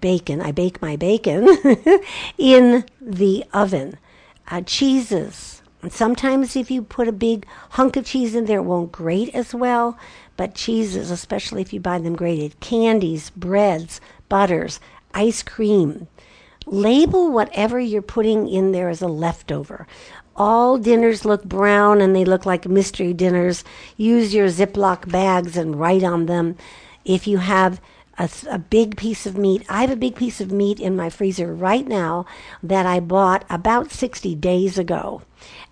bacon. 0.01 0.41
I 0.41 0.51
bake 0.51 0.81
my 0.81 0.97
bacon 0.97 1.47
in 2.37 2.83
the 2.99 3.45
oven. 3.53 3.97
Uh, 4.49 4.61
cheeses. 4.61 5.61
And 5.81 5.93
sometimes 5.93 6.55
if 6.55 6.69
you 6.69 6.81
put 6.81 7.07
a 7.07 7.13
big 7.13 7.45
hunk 7.71 7.95
of 7.95 8.05
cheese 8.05 8.35
in 8.35 8.45
there, 8.45 8.59
it 8.59 8.63
won't 8.63 8.91
grate 8.91 9.33
as 9.33 9.53
well. 9.53 9.97
But 10.35 10.55
cheeses, 10.55 11.11
especially 11.11 11.61
if 11.61 11.73
you 11.73 11.79
buy 11.79 11.99
them 11.99 12.15
grated, 12.15 12.59
candies, 12.59 13.29
breads, 13.31 14.01
butters, 14.29 14.79
ice 15.13 15.43
cream. 15.43 16.07
Label 16.65 17.31
whatever 17.31 17.79
you're 17.79 18.01
putting 18.01 18.47
in 18.47 18.71
there 18.71 18.89
as 18.89 19.01
a 19.01 19.07
leftover. 19.07 19.85
All 20.35 20.77
dinners 20.77 21.25
look 21.25 21.43
brown 21.43 22.01
and 22.01 22.15
they 22.15 22.25
look 22.25 22.45
like 22.45 22.67
mystery 22.67 23.13
dinners. 23.13 23.63
Use 23.97 24.33
your 24.33 24.47
Ziploc 24.47 25.11
bags 25.11 25.55
and 25.55 25.79
write 25.79 26.03
on 26.03 26.25
them. 26.25 26.57
If 27.05 27.27
you 27.27 27.37
have 27.37 27.79
a, 28.17 28.29
a, 28.49 28.59
big 28.59 28.95
piece 28.95 29.25
of 29.25 29.37
meat. 29.37 29.65
I 29.67 29.81
have 29.81 29.89
a 29.89 29.95
big 29.95 30.15
piece 30.15 30.39
of 30.39 30.51
meat 30.51 30.79
in 30.79 30.95
my 30.95 31.09
freezer 31.09 31.53
right 31.53 31.87
now 31.87 32.25
that 32.61 32.85
I 32.85 32.99
bought 32.99 33.43
about 33.49 33.91
60 33.91 34.35
days 34.35 34.77
ago. 34.77 35.23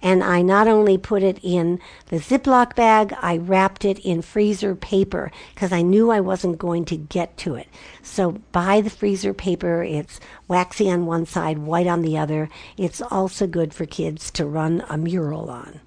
And 0.02 0.24
I 0.24 0.42
not 0.42 0.68
only 0.68 0.98
put 0.98 1.24
it 1.24 1.40
in 1.44 1.80
the 2.08 2.18
Ziploc 2.18 2.76
bag, 2.76 3.14
I 3.22 3.38
wrapped 3.38 3.86
it 3.86 4.00
in 4.00 4.22
freezer 4.22 4.76
paper 4.76 5.32
because 5.54 5.72
I 5.72 5.84
knew 5.84 6.10
I 6.10 6.20
wasn't 6.20 6.58
going 6.58 6.84
to 6.86 6.98
get 6.98 7.38
to 7.38 7.56
it. 7.56 7.68
So 8.02 8.42
buy 8.52 8.82
the 8.82 8.90
freezer 8.90 9.34
paper. 9.34 9.84
It's 9.84 10.20
waxy 10.48 10.90
on 10.90 11.06
one 11.06 11.26
side, 11.26 11.60
white 11.60 11.88
on 11.88 12.02
the 12.02 12.18
other. 12.18 12.50
It's 12.76 13.02
also 13.02 13.46
good 13.48 13.74
for 13.74 13.86
kids 13.86 14.32
to 14.32 14.46
run 14.46 14.84
a 14.90 14.98
mural 14.98 15.50
on. 15.50 15.80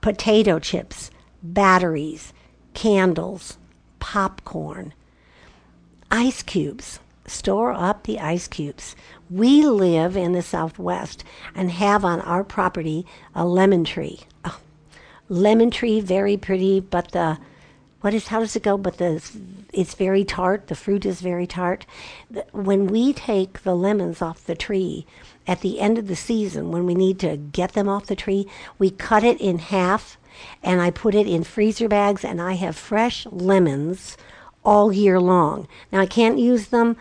Potato 0.00 0.58
chips, 0.58 1.10
batteries, 1.42 2.32
candles, 2.74 3.56
popcorn 3.98 4.92
ice 6.10 6.42
cubes. 6.42 7.00
Store 7.26 7.72
up 7.72 8.04
the 8.04 8.20
ice 8.20 8.46
cubes. 8.46 8.94
We 9.28 9.66
live 9.66 10.16
in 10.16 10.32
the 10.32 10.42
Southwest 10.42 11.24
and 11.54 11.70
have 11.72 12.04
on 12.04 12.20
our 12.20 12.44
property 12.44 13.04
a 13.34 13.44
lemon 13.44 13.84
tree. 13.84 14.20
Oh, 14.44 14.60
lemon 15.28 15.70
tree, 15.70 16.00
very 16.00 16.36
pretty, 16.36 16.78
but 16.78 17.10
the 17.12 17.38
what 18.00 18.14
is 18.14 18.28
how 18.28 18.38
does 18.38 18.54
it 18.54 18.62
go? 18.62 18.78
But 18.78 18.98
the 18.98 19.20
it's 19.72 19.94
very 19.94 20.24
tart. 20.24 20.68
The 20.68 20.76
fruit 20.76 21.04
is 21.04 21.20
very 21.20 21.46
tart. 21.46 21.86
When 22.52 22.86
we 22.86 23.12
take 23.12 23.64
the 23.64 23.74
lemons 23.74 24.22
off 24.22 24.46
the 24.46 24.54
tree 24.54 25.06
at 25.46 25.60
the 25.60 25.80
end 25.80 25.98
of 25.98 26.06
the 26.06 26.14
season, 26.14 26.70
when 26.70 26.86
we 26.86 26.94
need 26.94 27.18
to 27.20 27.36
get 27.36 27.72
them 27.72 27.88
off 27.88 28.06
the 28.06 28.14
tree, 28.14 28.46
we 28.78 28.90
cut 28.90 29.24
it 29.24 29.40
in 29.40 29.58
half, 29.58 30.18
and 30.62 30.80
I 30.80 30.90
put 30.90 31.16
it 31.16 31.26
in 31.26 31.42
freezer 31.42 31.88
bags, 31.88 32.24
and 32.24 32.40
I 32.40 32.52
have 32.52 32.76
fresh 32.76 33.26
lemons 33.26 34.16
all 34.66 34.92
year 34.92 35.18
long. 35.18 35.68
Now, 35.90 36.00
I 36.00 36.06
can't 36.06 36.38
use 36.38 36.66
them 36.66 36.96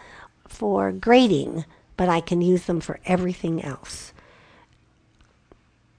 for 0.48 0.92
grading, 0.92 1.66
but 1.98 2.08
I 2.08 2.22
can 2.22 2.42
use 2.42 2.66
them 2.66 2.80
for 2.80 3.00
everything 3.06 3.62
else. 3.62 4.14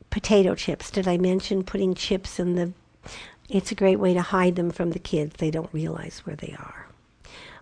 Potato 0.08 0.54
chips. 0.54 0.90
Did 0.90 1.06
I 1.06 1.18
mention 1.18 1.64
putting 1.64 1.94
chips 1.94 2.38
in 2.38 2.54
the. 2.54 2.73
It's 3.50 3.70
a 3.70 3.76
great 3.76 3.99
way 3.99 4.14
to 4.14 4.23
hide 4.23 4.56
them 4.56 4.70
from 4.70 4.92
the 4.92 4.99
kids. 4.99 5.35
They 5.37 5.50
don't 5.50 5.73
realize 5.73 6.20
where 6.20 6.37
they 6.37 6.56
are. 6.58 6.87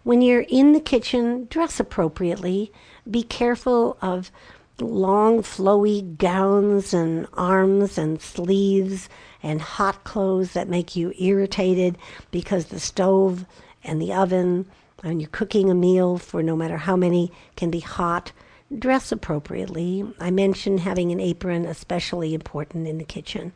When 0.05 0.21
you're 0.21 0.47
in 0.49 0.73
the 0.73 0.81
kitchen, 0.81 1.47
dress 1.51 1.81
appropriately. 1.81 2.71
Be 3.11 3.23
careful 3.23 3.97
of 4.03 4.31
long, 4.79 5.43
flowy 5.43 6.17
gowns 6.19 6.93
and 6.93 7.27
arms 7.35 7.97
and 7.97 8.21
sleeves 8.21 9.09
and 9.43 9.61
hot 9.61 10.05
clothes 10.05 10.53
that 10.53 10.69
make 10.69 10.95
you 10.95 11.13
irritated 11.19 11.97
because 12.31 12.67
the 12.67 12.81
stove 12.81 13.47
and 13.85 14.01
the 14.01 14.13
oven 14.13 14.67
and 15.03 15.21
you're 15.21 15.31
cooking 15.31 15.71
a 15.71 15.75
meal 15.75 16.19
for 16.19 16.43
no 16.43 16.57
matter 16.57 16.79
how 16.79 16.97
many 16.97 17.31
can 17.57 17.71
be 17.71 17.81
hot 17.81 18.33
dress 18.77 19.13
appropriately. 19.13 20.05
I 20.19 20.31
mentioned 20.31 20.81
having 20.81 21.13
an 21.13 21.21
apron 21.21 21.67
especially 21.67 22.35
important 22.35 22.89
in 22.89 22.99
the 22.99 23.05
kitchen. 23.05 23.53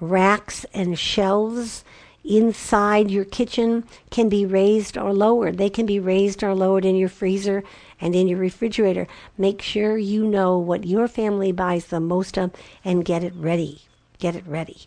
Racks 0.00 0.66
and 0.74 0.98
shelves 0.98 1.84
inside 2.24 3.10
your 3.10 3.24
kitchen 3.24 3.84
can 4.10 4.28
be 4.28 4.44
raised 4.44 4.98
or 4.98 5.14
lowered. 5.14 5.56
They 5.56 5.70
can 5.70 5.86
be 5.86 6.00
raised 6.00 6.42
or 6.42 6.54
lowered 6.54 6.84
in 6.84 6.96
your 6.96 7.08
freezer 7.08 7.62
and 8.00 8.14
in 8.14 8.28
your 8.28 8.38
refrigerator. 8.38 9.06
Make 9.36 9.62
sure 9.62 9.96
you 9.96 10.26
know 10.26 10.58
what 10.58 10.86
your 10.86 11.08
family 11.08 11.52
buys 11.52 11.86
the 11.86 12.00
most 12.00 12.36
of 12.36 12.52
and 12.84 13.04
get 13.04 13.24
it 13.24 13.34
ready. 13.34 13.82
Get 14.18 14.36
it 14.36 14.46
ready. 14.46 14.82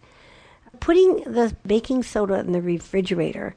Putting 0.80 1.24
the 1.24 1.56
baking 1.66 2.04
soda 2.04 2.40
in 2.40 2.52
the 2.52 2.62
refrigerator 2.62 3.56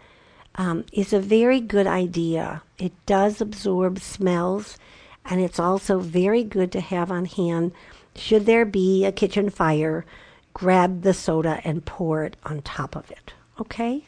um, 0.56 0.84
is 0.92 1.12
a 1.12 1.20
very 1.20 1.61
good 1.61 1.87
idea. 1.87 2.62
It 2.78 2.92
does 3.06 3.40
absorb 3.40 3.99
smells, 3.99 4.78
and 5.25 5.40
it's 5.40 5.58
also 5.58 5.99
very 5.99 6.44
good 6.44 6.73
to 6.73 6.80
have 6.80 7.11
on 7.11 7.25
hand 7.25 7.73
should 8.16 8.46
there 8.46 8.64
be 8.64 9.04
a 9.04 9.12
kitchen 9.12 9.50
fire. 9.50 10.04
Grab 10.52 11.02
the 11.02 11.14
soda 11.14 11.61
and 11.64 11.84
pour 11.84 12.25
it 12.25 12.37
on 12.44 12.62
top 12.62 12.94
of 12.94 13.11
it. 13.11 13.32
Okay? 13.61 14.04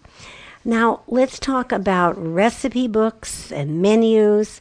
Now, 0.64 1.02
let's 1.06 1.38
talk 1.38 1.72
about 1.72 2.16
recipe 2.16 2.88
books 2.88 3.50
and 3.50 3.82
menus 3.82 4.60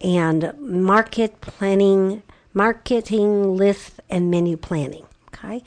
and 0.00 0.52
market 0.58 1.40
planning, 1.40 2.22
marketing 2.54 3.56
lists, 3.56 4.00
and 4.08 4.30
menu 4.30 4.56
planning. 4.56 5.04
Okay? 5.28 5.62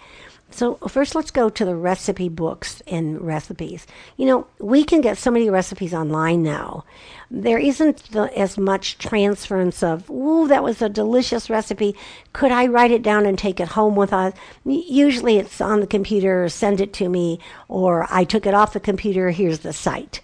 So, 0.53 0.75
first, 0.87 1.15
let's 1.15 1.31
go 1.31 1.49
to 1.49 1.65
the 1.65 1.75
recipe 1.75 2.29
books 2.29 2.81
and 2.85 3.21
recipes. 3.21 3.87
You 4.17 4.25
know, 4.25 4.47
we 4.59 4.83
can 4.83 5.01
get 5.01 5.17
so 5.17 5.31
many 5.31 5.49
recipes 5.49 5.93
online 5.93 6.43
now. 6.43 6.83
There 7.29 7.57
isn't 7.57 8.11
the, 8.11 8.37
as 8.37 8.57
much 8.57 8.97
transference 8.97 9.81
of, 9.81 10.09
ooh, 10.09 10.47
that 10.49 10.63
was 10.63 10.81
a 10.81 10.89
delicious 10.89 11.49
recipe. 11.49 11.95
Could 12.33 12.51
I 12.51 12.67
write 12.67 12.91
it 12.91 13.01
down 13.01 13.25
and 13.25 13.37
take 13.37 13.59
it 13.59 13.69
home 13.69 13.95
with 13.95 14.11
us? 14.11 14.33
Usually 14.65 15.37
it's 15.37 15.61
on 15.61 15.79
the 15.79 15.87
computer, 15.87 16.49
send 16.49 16.81
it 16.81 16.93
to 16.93 17.07
me, 17.07 17.39
or 17.69 18.05
I 18.09 18.25
took 18.25 18.45
it 18.45 18.53
off 18.53 18.73
the 18.73 18.79
computer, 18.79 19.31
here's 19.31 19.59
the 19.59 19.73
site. 19.73 20.21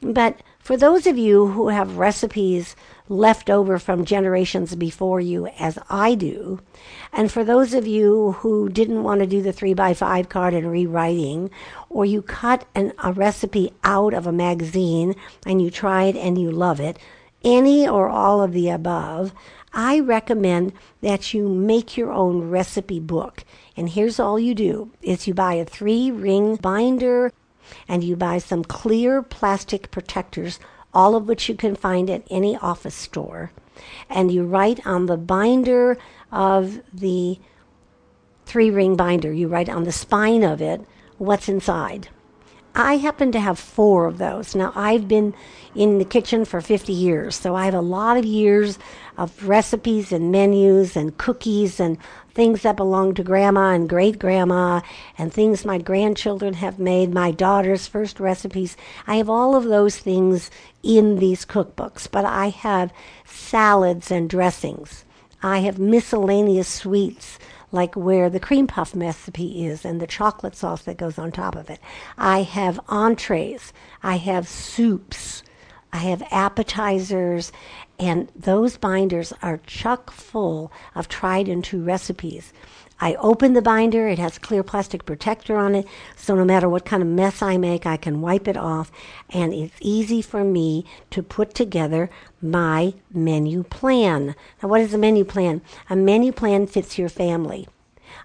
But 0.00 0.40
for 0.58 0.76
those 0.76 1.06
of 1.06 1.16
you 1.18 1.48
who 1.48 1.68
have 1.68 1.98
recipes 1.98 2.74
left 3.08 3.48
over 3.50 3.78
from 3.78 4.04
generations 4.04 4.74
before 4.74 5.20
you, 5.20 5.46
as 5.58 5.78
I 5.88 6.14
do. 6.14 6.60
And 7.12 7.30
for 7.30 7.44
those 7.44 7.74
of 7.74 7.86
you 7.86 8.32
who 8.32 8.68
didn't 8.68 9.02
want 9.02 9.20
to 9.20 9.26
do 9.26 9.42
the 9.42 9.52
three 9.52 9.74
by 9.74 9.94
five 9.94 10.28
card 10.28 10.54
and 10.54 10.70
rewriting, 10.70 11.50
or 11.88 12.04
you 12.04 12.22
cut 12.22 12.66
an, 12.74 12.92
a 13.02 13.12
recipe 13.12 13.72
out 13.84 14.14
of 14.14 14.26
a 14.26 14.32
magazine 14.32 15.14
and 15.46 15.62
you 15.62 15.70
try 15.70 16.04
it 16.04 16.16
and 16.16 16.40
you 16.40 16.50
love 16.50 16.80
it, 16.80 16.98
any 17.44 17.86
or 17.88 18.08
all 18.08 18.42
of 18.42 18.52
the 18.52 18.68
above, 18.68 19.32
I 19.72 20.00
recommend 20.00 20.72
that 21.02 21.34
you 21.34 21.48
make 21.48 21.96
your 21.96 22.10
own 22.10 22.50
recipe 22.50 22.98
book. 22.98 23.44
And 23.76 23.90
here's 23.90 24.18
all 24.18 24.38
you 24.38 24.54
do 24.54 24.90
is 25.02 25.26
you 25.26 25.34
buy 25.34 25.54
a 25.54 25.64
three 25.64 26.10
ring 26.10 26.56
binder 26.56 27.32
and 27.86 28.02
you 28.02 28.16
buy 28.16 28.38
some 28.38 28.64
clear 28.64 29.22
plastic 29.22 29.90
protectors 29.90 30.58
all 30.96 31.14
of 31.14 31.28
which 31.28 31.46
you 31.46 31.54
can 31.54 31.76
find 31.76 32.08
at 32.08 32.26
any 32.30 32.56
office 32.56 32.94
store. 32.94 33.52
And 34.08 34.32
you 34.32 34.44
write 34.44 34.86
on 34.86 35.04
the 35.04 35.18
binder 35.18 35.98
of 36.32 36.80
the 36.90 37.38
three 38.46 38.70
ring 38.70 38.96
binder, 38.96 39.30
you 39.30 39.46
write 39.46 39.68
on 39.68 39.84
the 39.84 39.92
spine 39.92 40.42
of 40.42 40.62
it 40.62 40.80
what's 41.18 41.50
inside. 41.50 42.08
I 42.78 42.98
happen 42.98 43.32
to 43.32 43.40
have 43.40 43.58
four 43.58 44.04
of 44.04 44.18
those. 44.18 44.54
Now, 44.54 44.70
I've 44.74 45.08
been 45.08 45.34
in 45.74 45.96
the 45.96 46.04
kitchen 46.04 46.44
for 46.44 46.60
50 46.60 46.92
years, 46.92 47.34
so 47.34 47.56
I 47.56 47.64
have 47.64 47.72
a 47.72 47.80
lot 47.80 48.18
of 48.18 48.26
years 48.26 48.78
of 49.16 49.48
recipes 49.48 50.12
and 50.12 50.30
menus 50.30 50.94
and 50.94 51.16
cookies 51.16 51.80
and 51.80 51.96
things 52.34 52.60
that 52.62 52.76
belong 52.76 53.14
to 53.14 53.24
grandma 53.24 53.70
and 53.70 53.88
great 53.88 54.18
grandma 54.18 54.82
and 55.16 55.32
things 55.32 55.64
my 55.64 55.78
grandchildren 55.78 56.52
have 56.52 56.78
made, 56.78 57.14
my 57.14 57.30
daughter's 57.30 57.86
first 57.86 58.20
recipes. 58.20 58.76
I 59.06 59.16
have 59.16 59.30
all 59.30 59.56
of 59.56 59.64
those 59.64 59.96
things 59.96 60.50
in 60.82 61.16
these 61.16 61.46
cookbooks, 61.46 62.06
but 62.10 62.26
I 62.26 62.50
have 62.50 62.92
salads 63.24 64.10
and 64.10 64.28
dressings. 64.28 65.06
I 65.42 65.60
have 65.60 65.78
miscellaneous 65.78 66.68
sweets 66.68 67.38
like 67.76 67.94
where 67.94 68.28
the 68.28 68.40
cream 68.40 68.66
puff 68.66 68.92
recipe 68.94 69.64
is 69.66 69.84
and 69.84 70.00
the 70.00 70.06
chocolate 70.06 70.56
sauce 70.56 70.82
that 70.82 70.96
goes 70.96 71.18
on 71.18 71.30
top 71.30 71.54
of 71.54 71.70
it. 71.70 71.78
I 72.18 72.42
have 72.42 72.80
entrees. 72.88 73.72
I 74.02 74.16
have 74.16 74.48
soups. 74.48 75.44
I 75.92 75.98
have 75.98 76.22
appetizers. 76.32 77.52
And 77.98 78.28
those 78.34 78.76
binders 78.76 79.32
are 79.42 79.60
chock 79.66 80.10
full 80.10 80.72
of 80.94 81.08
tried 81.08 81.48
and 81.48 81.62
true 81.62 81.82
recipes. 81.82 82.52
I 82.98 83.14
open 83.16 83.52
the 83.52 83.60
binder, 83.60 84.08
it 84.08 84.18
has 84.18 84.38
clear 84.38 84.62
plastic 84.62 85.04
protector 85.04 85.56
on 85.56 85.74
it, 85.74 85.86
so 86.16 86.34
no 86.34 86.46
matter 86.46 86.68
what 86.68 86.86
kind 86.86 87.02
of 87.02 87.08
mess 87.08 87.42
I 87.42 87.58
make, 87.58 87.84
I 87.84 87.98
can 87.98 88.22
wipe 88.22 88.48
it 88.48 88.56
off, 88.56 88.90
and 89.28 89.52
it's 89.52 89.76
easy 89.80 90.22
for 90.22 90.44
me 90.44 90.86
to 91.10 91.22
put 91.22 91.54
together 91.54 92.08
my 92.40 92.94
menu 93.12 93.64
plan. 93.64 94.34
Now, 94.62 94.70
what 94.70 94.80
is 94.80 94.94
a 94.94 94.98
menu 94.98 95.24
plan? 95.24 95.60
A 95.90 95.96
menu 95.96 96.32
plan 96.32 96.66
fits 96.66 96.96
your 96.96 97.10
family. 97.10 97.68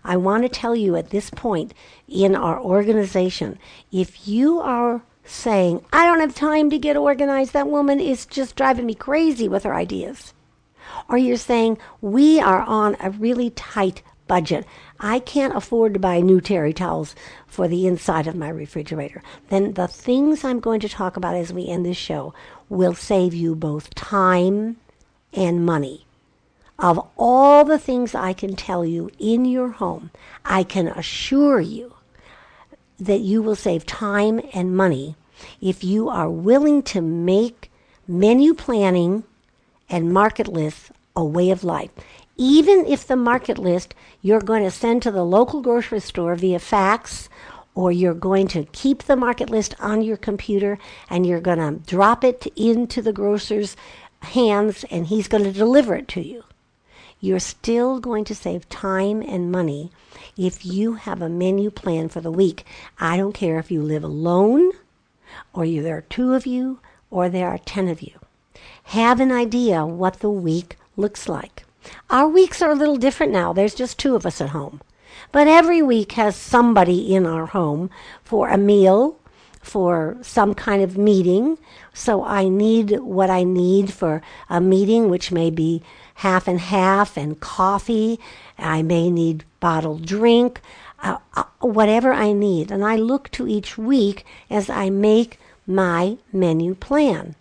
I 0.05 0.15
want 0.15 0.43
to 0.43 0.49
tell 0.49 0.75
you 0.75 0.95
at 0.95 1.09
this 1.09 1.29
point 1.29 1.73
in 2.07 2.35
our 2.35 2.59
organization 2.59 3.59
if 3.91 4.27
you 4.27 4.59
are 4.59 5.03
saying, 5.25 5.83
I 5.91 6.05
don't 6.05 6.21
have 6.21 6.33
time 6.33 6.69
to 6.69 6.79
get 6.79 6.97
organized, 6.97 7.53
that 7.53 7.67
woman 7.67 7.99
is 7.99 8.25
just 8.25 8.55
driving 8.55 8.85
me 8.85 8.95
crazy 8.95 9.47
with 9.47 9.63
her 9.63 9.75
ideas. 9.75 10.33
Or 11.09 11.17
you're 11.17 11.37
saying, 11.37 11.77
we 11.99 12.39
are 12.39 12.61
on 12.61 12.95
a 12.99 13.11
really 13.11 13.49
tight 13.51 14.01
budget. 14.31 14.65
I 14.97 15.19
can't 15.19 15.57
afford 15.57 15.93
to 15.93 15.99
buy 15.99 16.21
new 16.21 16.39
terry 16.39 16.71
towels 16.71 17.15
for 17.47 17.67
the 17.67 17.85
inside 17.85 18.27
of 18.27 18.35
my 18.43 18.47
refrigerator. 18.47 19.21
Then 19.49 19.73
the 19.73 19.89
things 19.89 20.45
I'm 20.45 20.61
going 20.61 20.79
to 20.79 20.87
talk 20.87 21.17
about 21.17 21.35
as 21.35 21.51
we 21.51 21.67
end 21.67 21.85
this 21.85 21.97
show 21.97 22.33
will 22.69 22.93
save 22.93 23.33
you 23.33 23.55
both 23.55 23.93
time 23.93 24.77
and 25.33 25.65
money. 25.65 26.05
Of 26.79 27.05
all 27.17 27.65
the 27.65 27.77
things 27.77 28.15
I 28.15 28.31
can 28.31 28.55
tell 28.55 28.85
you 28.85 29.11
in 29.19 29.43
your 29.43 29.71
home, 29.71 30.11
I 30.45 30.63
can 30.63 30.87
assure 30.87 31.59
you 31.59 31.95
that 33.01 33.19
you 33.19 33.41
will 33.41 33.57
save 33.57 33.85
time 33.85 34.39
and 34.53 34.77
money 34.77 35.17
if 35.59 35.83
you 35.83 36.07
are 36.07 36.29
willing 36.29 36.83
to 36.83 37.01
make 37.01 37.69
menu 38.07 38.53
planning 38.53 39.25
and 39.89 40.13
market 40.13 40.47
lists 40.47 40.89
a 41.17 41.25
way 41.25 41.49
of 41.49 41.65
life. 41.65 41.91
Even 42.37 42.85
if 42.85 43.05
the 43.05 43.15
market 43.15 43.57
list 43.57 43.93
you're 44.21 44.41
going 44.41 44.63
to 44.63 44.71
send 44.71 45.01
to 45.03 45.11
the 45.11 45.25
local 45.25 45.61
grocery 45.61 45.99
store 45.99 46.35
via 46.35 46.59
fax 46.59 47.29
or 47.73 47.91
you're 47.91 48.13
going 48.13 48.47
to 48.47 48.65
keep 48.71 49.03
the 49.03 49.15
market 49.15 49.49
list 49.49 49.75
on 49.79 50.01
your 50.01 50.17
computer 50.17 50.77
and 51.09 51.25
you're 51.25 51.41
going 51.41 51.59
to 51.59 51.79
drop 51.89 52.23
it 52.23 52.47
into 52.55 53.01
the 53.01 53.13
grocer's 53.13 53.75
hands 54.21 54.83
and 54.91 55.07
he's 55.07 55.27
going 55.27 55.43
to 55.43 55.51
deliver 55.51 55.95
it 55.95 56.07
to 56.07 56.21
you 56.21 56.43
you're 57.23 57.39
still 57.39 57.99
going 57.99 58.25
to 58.25 58.35
save 58.35 58.67
time 58.67 59.21
and 59.21 59.51
money 59.51 59.91
if 60.35 60.65
you 60.65 60.93
have 60.95 61.21
a 61.21 61.29
menu 61.29 61.69
plan 61.69 62.09
for 62.09 62.19
the 62.19 62.31
week. 62.31 62.65
I 62.99 63.15
don't 63.15 63.33
care 63.33 63.59
if 63.59 63.69
you 63.69 63.83
live 63.83 64.03
alone, 64.03 64.71
or 65.53 65.67
there 65.67 65.97
are 65.97 66.01
two 66.01 66.33
of 66.33 66.47
you, 66.47 66.79
or 67.11 67.29
there 67.29 67.47
are 67.47 67.59
ten 67.59 67.87
of 67.87 68.01
you. 68.01 68.19
Have 68.85 69.19
an 69.19 69.31
idea 69.31 69.85
what 69.85 70.19
the 70.19 70.31
week 70.31 70.77
looks 70.97 71.29
like. 71.29 71.63
Our 72.09 72.27
weeks 72.27 72.61
are 72.61 72.71
a 72.71 72.75
little 72.75 72.97
different 72.97 73.31
now. 73.31 73.53
There's 73.53 73.75
just 73.75 73.97
two 73.97 74.15
of 74.15 74.25
us 74.25 74.41
at 74.41 74.49
home. 74.49 74.81
But 75.31 75.47
every 75.47 75.81
week 75.81 76.13
has 76.13 76.35
somebody 76.35 77.13
in 77.13 77.25
our 77.25 77.47
home 77.47 77.89
for 78.23 78.49
a 78.49 78.57
meal, 78.57 79.17
for 79.61 80.17
some 80.21 80.53
kind 80.53 80.81
of 80.81 80.97
meeting. 80.97 81.57
So 81.93 82.23
I 82.23 82.49
need 82.49 82.99
what 82.99 83.29
I 83.29 83.43
need 83.43 83.93
for 83.93 84.21
a 84.49 84.59
meeting, 84.59 85.09
which 85.09 85.31
may 85.31 85.49
be 85.49 85.81
half 86.15 86.47
and 86.47 86.59
half 86.59 87.17
and 87.17 87.39
coffee. 87.39 88.19
I 88.57 88.81
may 88.81 89.09
need 89.09 89.45
bottled 89.59 90.05
drink, 90.05 90.61
uh, 91.01 91.17
uh, 91.35 91.43
whatever 91.59 92.13
I 92.13 92.33
need. 92.33 92.71
And 92.71 92.83
I 92.83 92.95
look 92.95 93.29
to 93.31 93.47
each 93.47 93.77
week 93.77 94.25
as 94.49 94.69
I 94.69 94.89
make 94.89 95.39
my 95.67 96.17
menu 96.33 96.75
plan. 96.75 97.35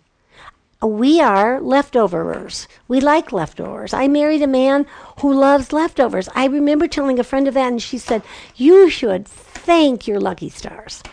We 0.81 1.21
are 1.21 1.59
leftoverers. 1.59 2.67
We 2.87 3.01
like 3.01 3.31
leftovers. 3.31 3.93
I 3.93 4.07
married 4.07 4.41
a 4.41 4.47
man 4.47 4.87
who 5.19 5.31
loves 5.31 5.71
leftovers. 5.71 6.27
I 6.33 6.45
remember 6.45 6.87
telling 6.87 7.19
a 7.19 7.23
friend 7.23 7.47
of 7.47 7.53
that, 7.53 7.67
and 7.71 7.81
she 7.81 7.99
said, 7.99 8.23
You 8.55 8.89
should 8.89 9.27
thank 9.27 10.07
your 10.07 10.19
lucky 10.19 10.49
stars. 10.49 11.03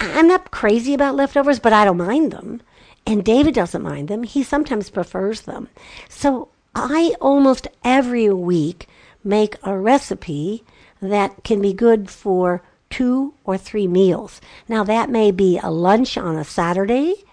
I'm 0.00 0.26
not 0.26 0.50
crazy 0.50 0.94
about 0.94 1.14
leftovers, 1.14 1.58
but 1.58 1.74
I 1.74 1.84
don't 1.84 1.98
mind 1.98 2.32
them. 2.32 2.62
And 3.06 3.22
David 3.22 3.54
doesn't 3.54 3.82
mind 3.82 4.08
them. 4.08 4.22
He 4.22 4.42
sometimes 4.42 4.88
prefers 4.88 5.42
them. 5.42 5.68
So 6.08 6.48
I 6.74 7.14
almost 7.20 7.68
every 7.84 8.30
week 8.30 8.88
make 9.22 9.56
a 9.62 9.76
recipe 9.76 10.64
that 11.02 11.44
can 11.44 11.60
be 11.60 11.72
good 11.72 12.08
for 12.10 12.62
two 12.88 13.34
or 13.44 13.58
three 13.58 13.86
meals. 13.86 14.40
Now, 14.68 14.84
that 14.84 15.10
may 15.10 15.30
be 15.30 15.58
a 15.58 15.70
lunch 15.70 16.16
on 16.16 16.36
a 16.36 16.44
Saturday 16.44 17.24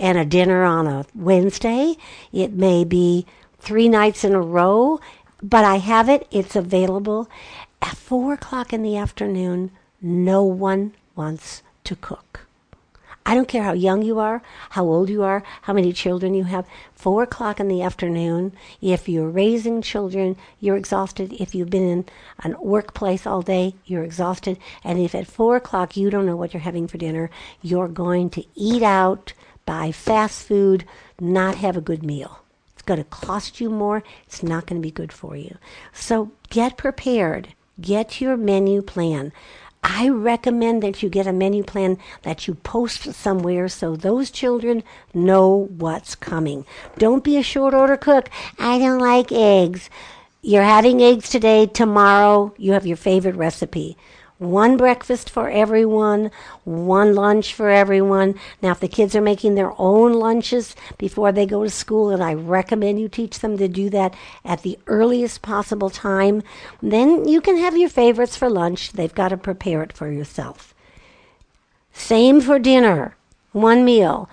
and 0.00 0.18
a 0.18 0.24
dinner 0.24 0.64
on 0.64 0.88
a 0.88 1.06
Wednesday. 1.14 1.96
It 2.32 2.52
may 2.52 2.82
be 2.82 3.26
three 3.60 3.88
nights 3.88 4.24
in 4.24 4.34
a 4.34 4.40
row, 4.40 4.98
but 5.42 5.64
I 5.64 5.76
have 5.76 6.08
it. 6.08 6.26
It's 6.32 6.56
available. 6.56 7.28
At 7.82 7.96
four 7.96 8.32
o'clock 8.32 8.72
in 8.72 8.82
the 8.82 8.96
afternoon, 8.96 9.70
no 10.02 10.42
one 10.42 10.94
wants 11.14 11.62
to 11.84 11.94
cook. 11.94 12.46
I 13.26 13.34
don't 13.34 13.48
care 13.48 13.62
how 13.62 13.74
young 13.74 14.02
you 14.02 14.18
are, 14.18 14.42
how 14.70 14.84
old 14.84 15.10
you 15.10 15.22
are, 15.22 15.44
how 15.62 15.74
many 15.74 15.92
children 15.92 16.34
you 16.34 16.44
have. 16.44 16.66
Four 16.94 17.22
o'clock 17.22 17.60
in 17.60 17.68
the 17.68 17.82
afternoon, 17.82 18.52
if 18.80 19.08
you're 19.08 19.28
raising 19.28 19.82
children, 19.82 20.36
you're 20.58 20.76
exhausted. 20.76 21.34
If 21.34 21.54
you've 21.54 21.70
been 21.70 22.06
in 22.44 22.54
a 22.54 22.60
workplace 22.60 23.26
all 23.26 23.42
day, 23.42 23.74
you're 23.84 24.04
exhausted. 24.04 24.58
And 24.82 24.98
if 24.98 25.14
at 25.14 25.26
four 25.26 25.56
o'clock 25.56 25.96
you 25.96 26.08
don't 26.10 26.26
know 26.26 26.34
what 26.34 26.54
you're 26.54 26.62
having 26.62 26.88
for 26.88 26.98
dinner, 26.98 27.30
you're 27.62 27.88
going 27.88 28.30
to 28.30 28.44
eat 28.54 28.82
out, 28.82 29.34
buy 29.70 29.92
fast 29.92 30.48
food, 30.48 30.84
not 31.20 31.54
have 31.54 31.76
a 31.76 31.80
good 31.80 32.02
meal. 32.02 32.40
It's 32.72 32.82
going 32.82 32.98
to 32.98 33.04
cost 33.04 33.60
you 33.60 33.70
more. 33.70 34.02
It's 34.26 34.42
not 34.42 34.66
going 34.66 34.82
to 34.82 34.84
be 34.84 34.90
good 34.90 35.12
for 35.12 35.36
you. 35.36 35.58
So 35.92 36.32
get 36.48 36.76
prepared. 36.76 37.54
Get 37.80 38.20
your 38.20 38.36
menu 38.36 38.82
plan. 38.82 39.32
I 39.84 40.08
recommend 40.08 40.82
that 40.82 41.04
you 41.04 41.08
get 41.08 41.28
a 41.28 41.32
menu 41.32 41.62
plan 41.62 41.98
that 42.22 42.48
you 42.48 42.54
post 42.56 43.14
somewhere 43.14 43.68
so 43.68 43.94
those 43.94 44.32
children 44.32 44.82
know 45.14 45.68
what's 45.78 46.16
coming. 46.16 46.66
Don't 46.98 47.22
be 47.22 47.36
a 47.36 47.42
short 47.44 47.72
order 47.72 47.96
cook. 47.96 48.28
I 48.58 48.80
don't 48.80 48.98
like 48.98 49.30
eggs. 49.30 49.88
You're 50.42 50.64
having 50.64 51.00
eggs 51.00 51.30
today, 51.30 51.66
tomorrow 51.66 52.52
you 52.56 52.72
have 52.72 52.88
your 52.88 52.96
favorite 52.96 53.36
recipe 53.36 53.96
one 54.40 54.78
breakfast 54.78 55.28
for 55.28 55.50
everyone, 55.50 56.30
one 56.64 57.14
lunch 57.14 57.52
for 57.52 57.68
everyone. 57.68 58.34
Now, 58.62 58.72
if 58.72 58.80
the 58.80 58.88
kids 58.88 59.14
are 59.14 59.20
making 59.20 59.54
their 59.54 59.78
own 59.78 60.14
lunches 60.14 60.74
before 60.96 61.30
they 61.30 61.44
go 61.44 61.62
to 61.62 61.68
school, 61.68 62.08
and 62.08 62.22
I 62.22 62.32
recommend 62.32 62.98
you 62.98 63.08
teach 63.08 63.40
them 63.40 63.58
to 63.58 63.68
do 63.68 63.90
that 63.90 64.14
at 64.42 64.62
the 64.62 64.78
earliest 64.86 65.42
possible 65.42 65.90
time, 65.90 66.42
then 66.80 67.28
you 67.28 67.42
can 67.42 67.58
have 67.58 67.76
your 67.76 67.90
favorites 67.90 68.34
for 68.34 68.48
lunch. 68.48 68.92
They've 68.92 69.14
got 69.14 69.28
to 69.28 69.36
prepare 69.36 69.82
it 69.82 69.92
for 69.92 70.10
yourself. 70.10 70.74
Same 71.92 72.40
for 72.40 72.58
dinner, 72.58 73.16
one 73.52 73.84
meal. 73.84 74.26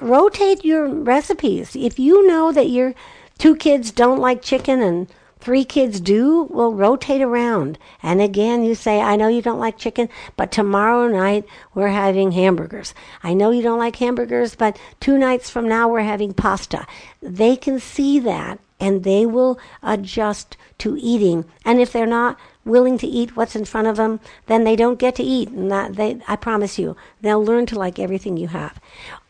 rotate 0.00 0.64
your 0.64 0.88
recipes. 0.88 1.76
If 1.76 1.98
you 1.98 2.26
know 2.26 2.50
that 2.52 2.70
your 2.70 2.94
two 3.36 3.56
kids 3.56 3.90
don't 3.90 4.20
like 4.20 4.40
chicken 4.40 4.80
and 4.80 5.12
three 5.40 5.64
kids 5.64 6.00
do, 6.00 6.44
will 6.44 6.74
rotate 6.74 7.22
around. 7.22 7.78
And 8.02 8.20
again, 8.20 8.64
you 8.64 8.74
say, 8.74 9.00
I 9.00 9.16
know 9.16 9.28
you 9.28 9.42
don't 9.42 9.60
like 9.60 9.78
chicken, 9.78 10.08
but 10.36 10.50
tomorrow 10.50 11.08
night 11.08 11.44
we're 11.74 11.88
having 11.88 12.32
hamburgers. 12.32 12.94
I 13.22 13.34
know 13.34 13.50
you 13.50 13.62
don't 13.62 13.78
like 13.78 13.96
hamburgers, 13.96 14.54
but 14.54 14.78
two 15.00 15.18
nights 15.18 15.50
from 15.50 15.68
now 15.68 15.88
we're 15.88 16.00
having 16.00 16.34
pasta. 16.34 16.86
They 17.22 17.56
can 17.56 17.80
see 17.80 18.18
that 18.20 18.58
and 18.80 19.04
they 19.04 19.26
will 19.26 19.58
adjust 19.82 20.56
to 20.78 20.96
eating. 21.00 21.44
And 21.64 21.80
if 21.80 21.92
they're 21.92 22.06
not 22.06 22.38
willing 22.64 22.98
to 22.98 23.06
eat 23.06 23.36
what's 23.36 23.56
in 23.56 23.64
front 23.64 23.88
of 23.88 23.96
them, 23.96 24.20
then 24.46 24.64
they 24.64 24.76
don't 24.76 24.98
get 24.98 25.16
to 25.16 25.22
eat. 25.22 25.48
And 25.48 25.70
that 25.70 25.96
they, 25.96 26.20
I 26.28 26.36
promise 26.36 26.78
you, 26.78 26.96
they'll 27.20 27.44
learn 27.44 27.66
to 27.66 27.78
like 27.78 27.98
everything 27.98 28.36
you 28.36 28.48
have. 28.48 28.78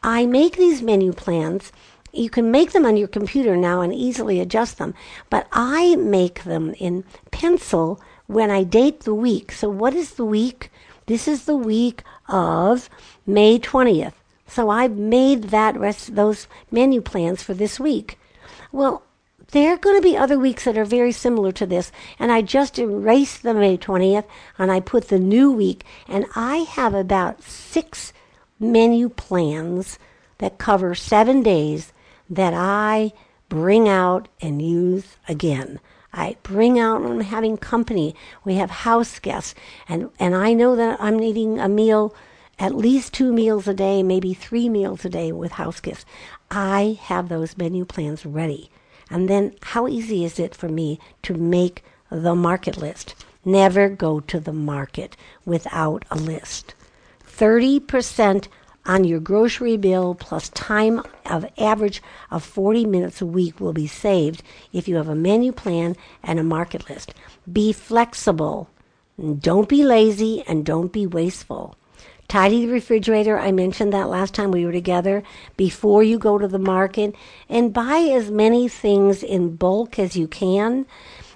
I 0.03 0.27
make 0.27 0.57
these 0.57 0.83
menu 0.83 1.13
plans 1.13 1.73
you 2.13 2.31
can 2.31 2.51
make 2.51 2.73
them 2.73 2.87
on 2.87 2.97
your 2.97 3.09
computer 3.09 3.57
now 3.57 3.81
and 3.81 3.95
easily 3.95 4.41
adjust 4.41 4.79
them, 4.79 4.95
but 5.31 5.47
I 5.53 5.97
make 5.97 6.45
them 6.45 6.75
in 6.79 7.05
pencil 7.31 8.01
when 8.27 8.51
I 8.51 8.63
date 8.63 9.01
the 9.01 9.15
week. 9.15 9.53
So, 9.53 9.69
what 9.69 9.95
is 9.95 10.15
the 10.15 10.25
week? 10.25 10.71
This 11.07 11.27
is 11.27 11.45
the 11.45 11.57
week 11.57 12.03
of 12.29 12.91
May 13.27 13.59
20th. 13.59 14.15
So, 14.47 14.71
I've 14.71 14.97
made 14.97 15.45
that 15.45 15.79
rest, 15.79 16.15
those 16.15 16.47
menu 16.71 17.01
plans 17.01 17.43
for 17.43 17.55
this 17.55 17.79
week. 17.81 18.19
Well, 18.73 19.03
there 19.53 19.73
are 19.73 19.79
going 19.79 19.97
to 19.97 20.03
be 20.03 20.17
other 20.17 20.39
weeks 20.39 20.65
that 20.65 20.77
are 20.77 20.85
very 20.85 21.13
similar 21.13 21.53
to 21.53 21.65
this, 21.65 21.91
and 22.19 22.31
I 22.31 22.43
just 22.43 22.79
erased 22.79 23.43
the 23.43 23.55
May 23.55 23.79
20th 23.79 24.25
and 24.59 24.71
I 24.71 24.81
put 24.81 25.09
the 25.09 25.19
new 25.19 25.51
week, 25.51 25.85
and 26.07 26.27
I 26.37 26.59
have 26.59 26.93
about 26.93 27.43
six 27.43 28.13
menu 28.61 29.09
plans 29.09 29.99
that 30.37 30.59
cover 30.59 30.95
seven 30.95 31.43
days 31.43 31.93
that 32.31 32.55
I 32.55 33.13
bring 33.49 33.89
out 33.89 34.29
and 34.41 34.61
use 34.61 35.17
again. 35.29 35.81
I 36.13 36.37
bring 36.43 36.79
out 36.79 37.03
when 37.03 37.13
I'm 37.13 37.21
having 37.21 37.57
company. 37.57 38.15
We 38.45 38.55
have 38.55 38.71
house 38.71 39.19
guests, 39.19 39.55
and, 39.89 40.11
and 40.19 40.35
I 40.35 40.53
know 40.55 40.75
that 40.77 41.01
I'm 41.01 41.19
needing 41.19 41.59
a 41.59 41.69
meal, 41.69 42.15
at 42.59 42.75
least 42.75 43.13
two 43.13 43.33
meals 43.33 43.69
a 43.69 43.75
day, 43.75 44.03
maybe 44.03 44.35
three 44.35 44.69
meals 44.69 45.05
a 45.05 45.11
day 45.11 45.33
with 45.33 45.53
house 45.53 45.81
guests. 45.81 46.05
I 46.51 46.99
have 47.03 47.29
those 47.29 47.59
menu 47.59 47.85
plans 47.85 48.25
ready. 48.25 48.71
And 49.11 49.29
then 49.29 49.55
how 49.63 49.89
easy 49.89 50.25
is 50.25 50.39
it 50.39 50.55
for 50.55 50.69
me 50.69 50.99
to 51.23 51.35
make 51.35 51.85
the 52.11 52.35
market 52.35 52.77
list? 52.77 53.15
Never 53.45 53.89
go 53.89 54.21
to 54.21 54.41
the 54.41 54.53
market 54.53 55.17
without 55.45 56.05
a 56.11 56.17
list. 56.17 56.75
30% 57.25 58.49
on 58.89 59.05
your 59.05 59.21
grocery 59.21 59.77
bill 59.77 60.15
plus 60.15 60.49
time 60.49 61.03
of 61.27 61.47
average 61.59 62.03
of 62.31 62.43
40 62.43 62.87
minutes 62.87 63.21
a 63.21 63.27
week 63.27 63.61
will 63.61 63.75
be 63.75 63.87
saved 63.87 64.43
if 64.73 64.89
you 64.89 64.97
have 64.97 65.09
a 65.09 65.15
menu 65.15 65.53
plan 65.53 65.95
and 66.23 66.41
a 66.41 66.43
market 66.43 66.89
list. 66.89 67.13
Be 67.53 67.73
flexible. 67.73 68.71
Don't 69.39 69.69
be 69.69 69.85
lazy 69.85 70.43
and 70.49 70.65
don't 70.65 70.91
be 70.91 71.07
wasteful. 71.07 71.77
Tidy 72.29 72.67
the 72.67 72.73
refrigerator. 72.73 73.39
I 73.39 73.53
mentioned 73.53 73.93
that 73.93 74.09
last 74.09 74.33
time 74.35 74.51
we 74.51 74.65
were 74.65 74.73
together. 74.73 75.23
Before 75.57 76.03
you 76.03 76.19
go 76.19 76.39
to 76.39 76.49
the 76.49 76.59
market, 76.59 77.15
and 77.49 77.73
buy 77.73 77.99
as 78.13 78.31
many 78.31 78.69
things 78.69 79.23
in 79.23 79.57
bulk 79.57 79.99
as 79.99 80.15
you 80.15 80.29
can. 80.29 80.87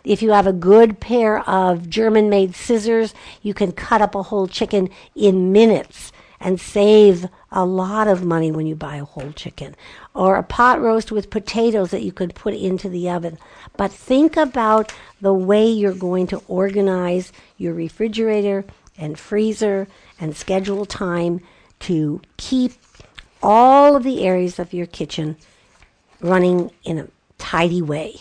If 0.05 0.21
you 0.21 0.33
have 0.33 0.47
a 0.47 0.53
good 0.53 1.01
pair 1.01 1.41
of 1.49 1.89
German 1.89 2.29
made 2.29 2.55
scissors, 2.55 3.15
you 3.41 3.55
can 3.55 3.73
cut 3.73 4.03
up 4.03 4.15
a 4.15 4.25
whole 4.25 4.47
chicken 4.47 4.91
in 5.15 5.53
minutes 5.53 6.13
and 6.43 6.61
save 6.61 7.27
a 7.53 7.65
lot 7.65 8.09
of 8.09 8.25
money 8.25 8.51
when 8.51 8.67
you 8.67 8.75
buy 8.75 8.97
a 8.97 9.05
whole 9.05 9.31
chicken. 9.33 9.77
Or 10.13 10.37
a 10.37 10.43
pot 10.43 10.81
roast 10.81 11.13
with 11.13 11.31
potatoes 11.31 11.93
that 11.93 12.03
you 12.03 12.13
could 12.13 12.35
put 12.35 12.55
into 12.55 12.89
the 12.89 13.09
oven. 13.09 13.39
But 13.77 13.93
think 13.93 14.37
about 14.37 14.93
the 15.21 15.33
way 15.33 15.71
you're 15.71 15.95
going 15.95 16.27
to 16.27 16.43
organize 16.49 17.33
your 17.57 17.75
refrigerator 17.75 18.65
and 18.99 19.19
freezer 19.19 19.87
and 20.21 20.37
schedule 20.37 20.85
time 20.85 21.41
to 21.81 22.21
keep 22.37 22.73
all 23.41 23.95
of 23.95 24.03
the 24.03 24.27
areas 24.27 24.59
of 24.59 24.73
your 24.73 24.87
kitchen 24.87 25.37
running 26.21 26.73
in 26.85 26.99
a 26.99 27.09
tidy 27.39 27.83
way, 27.83 28.17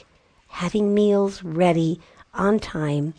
having 0.47 0.93
meals 0.93 1.43
ready 1.43 1.99
on 2.36 2.60
time, 2.60 3.15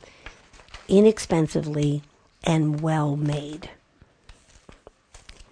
inexpensively, 0.88 2.02
and 2.44 2.80
well 2.80 3.16
made. 3.16 3.70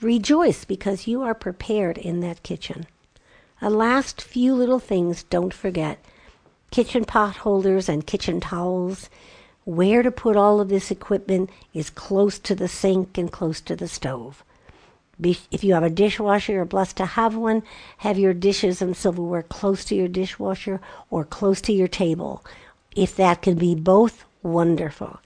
Rejoice 0.01 0.65
because 0.65 1.07
you 1.07 1.21
are 1.21 1.35
prepared 1.35 1.99
in 1.99 2.21
that 2.21 2.43
kitchen. 2.43 2.87
A 3.61 3.69
last 3.69 4.23
few 4.23 4.55
little 4.55 4.79
things 4.79 5.25
don't 5.25 5.53
forget 5.53 6.03
kitchen 6.71 7.05
pot 7.05 7.37
holders 7.37 7.87
and 7.87 8.07
kitchen 8.07 8.41
towels. 8.41 9.11
Where 9.65 10.03
to 10.03 10.11
put 10.11 10.37
all 10.37 10.59
of 10.59 10.71
this 10.71 10.91
equipment 10.91 11.51
is 11.75 11.91
close 11.91 12.39
to 12.39 12.55
the 12.55 12.67
sink 12.67 13.19
and 13.19 13.31
close 13.31 13.61
to 13.61 13.77
the 13.77 13.89
stove. 13.89 14.43
If 15.23 15.63
you 15.63 15.75
have 15.75 15.83
a 15.83 15.91
dishwasher, 15.91 16.53
you're 16.53 16.65
blessed 16.65 16.97
to 16.97 17.05
have 17.05 17.37
one. 17.37 17.63
Have 17.99 18.19
your 18.19 18.33
dishes 18.33 18.81
and 18.81 18.97
silverware 18.97 19.43
close 19.43 19.85
to 19.87 19.95
your 19.95 20.09
dishwasher 20.09 20.81
or 21.11 21.27
close 21.27 21.61
to 21.63 21.75
your 21.75 21.89
table. 21.89 22.43
If 22.97 23.17
that 23.17 23.43
can 23.43 23.57
be 23.57 23.75
both, 23.75 24.25
wonderful. 24.43 25.21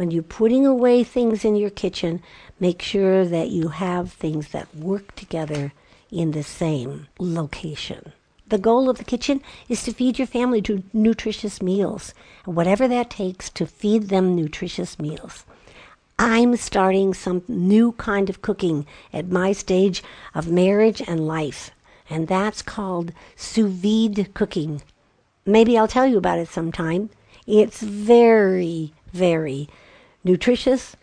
When 0.00 0.10
you're 0.10 0.22
putting 0.22 0.64
away 0.64 1.04
things 1.04 1.44
in 1.44 1.56
your 1.56 1.68
kitchen, 1.68 2.22
make 2.58 2.80
sure 2.80 3.26
that 3.26 3.50
you 3.50 3.68
have 3.68 4.10
things 4.10 4.48
that 4.48 4.74
work 4.74 5.14
together 5.14 5.74
in 6.10 6.30
the 6.30 6.42
same 6.42 7.08
location. 7.18 8.14
The 8.48 8.56
goal 8.56 8.88
of 8.88 8.96
the 8.96 9.04
kitchen 9.04 9.42
is 9.68 9.82
to 9.82 9.92
feed 9.92 10.18
your 10.18 10.26
family 10.26 10.62
to 10.62 10.84
nutritious 10.94 11.60
meals, 11.60 12.14
whatever 12.46 12.88
that 12.88 13.10
takes 13.10 13.50
to 13.50 13.66
feed 13.66 14.04
them 14.04 14.34
nutritious 14.34 14.98
meals. 14.98 15.44
I'm 16.18 16.56
starting 16.56 17.12
some 17.12 17.42
new 17.46 17.92
kind 17.92 18.30
of 18.30 18.40
cooking 18.40 18.86
at 19.12 19.28
my 19.28 19.52
stage 19.52 20.02
of 20.34 20.48
marriage 20.48 21.02
and 21.06 21.28
life, 21.28 21.72
and 22.08 22.26
that's 22.26 22.62
called 22.62 23.12
sous 23.36 23.70
vide 23.70 24.32
cooking. 24.32 24.80
Maybe 25.44 25.76
I'll 25.76 25.86
tell 25.86 26.06
you 26.06 26.16
about 26.16 26.38
it 26.38 26.48
sometime. 26.48 27.10
It's 27.46 27.82
very, 27.82 28.94
very 29.12 29.68
nutritious 30.24 30.96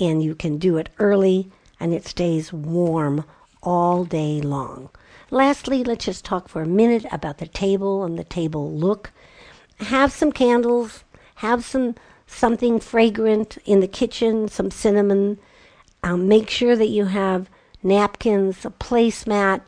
and 0.00 0.22
you 0.22 0.34
can 0.34 0.58
do 0.58 0.76
it 0.76 0.88
early 0.98 1.50
and 1.80 1.92
it 1.92 2.06
stays 2.06 2.52
warm 2.52 3.24
all 3.62 4.04
day 4.04 4.40
long. 4.40 4.90
Lastly, 5.30 5.84
let's 5.84 6.06
just 6.06 6.24
talk 6.24 6.48
for 6.48 6.62
a 6.62 6.66
minute 6.66 7.04
about 7.12 7.38
the 7.38 7.46
table 7.46 8.04
and 8.04 8.18
the 8.18 8.24
table 8.24 8.72
look. 8.72 9.12
Have 9.80 10.12
some 10.12 10.32
candles, 10.32 11.04
have 11.36 11.64
some 11.64 11.94
something 12.26 12.78
fragrant 12.78 13.58
in 13.64 13.80
the 13.80 13.88
kitchen, 13.88 14.48
some 14.48 14.70
cinnamon. 14.70 15.38
Um, 16.02 16.28
make 16.28 16.50
sure 16.50 16.76
that 16.76 16.88
you 16.88 17.06
have 17.06 17.48
napkins, 17.82 18.64
a 18.64 18.70
placemat, 18.70 19.62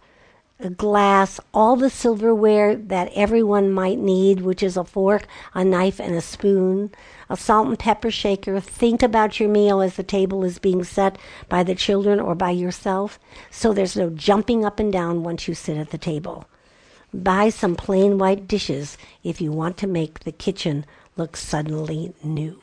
a 0.61 0.71
glass, 0.71 1.41
all 1.55 1.77
the 1.77 1.91
silverware 1.91 2.77
that 2.77 3.11
everyone 3.15 3.73
might 3.73 3.99
need, 3.99 4.43
which 4.43 4.63
is 4.63 4.77
a 4.77 4.85
fork, 4.85 5.27
a 5.55 5.65
knife, 5.65 5.99
and 5.99 6.15
a 6.15 6.21
spoon, 6.21 6.91
a 7.29 7.37
salt 7.37 7.69
and 7.69 7.79
pepper 7.79 8.11
shaker. 8.11 8.61
Think 8.61 9.03
about 9.03 9.41
your 9.41 9.49
meal 9.49 9.81
as 9.81 9.97
the 9.97 10.03
table 10.03 10.45
is 10.45 10.59
being 10.59 10.85
set 10.85 11.19
by 11.49 11.63
the 11.63 11.75
children 11.75 12.21
or 12.21 12.35
by 12.35 12.51
yourself, 12.51 13.19
so 13.51 13.73
there's 13.73 13.97
no 13.97 14.11
jumping 14.11 14.65
up 14.65 14.79
and 14.79 14.93
down 14.93 15.23
once 15.23 15.49
you 15.49 15.55
sit 15.55 15.77
at 15.79 15.91
the 15.91 15.99
table. 15.99 16.47
Buy 17.13 17.49
some 17.49 17.75
plain 17.75 18.19
white 18.19 18.47
dishes 18.47 18.97
if 19.25 19.41
you 19.41 19.51
want 19.51 19.77
to 19.79 19.87
make 19.87 20.21
the 20.21 20.33
kitchen 20.33 20.85
look 21.17 21.37
suddenly 21.37 22.13
new. 22.23 22.61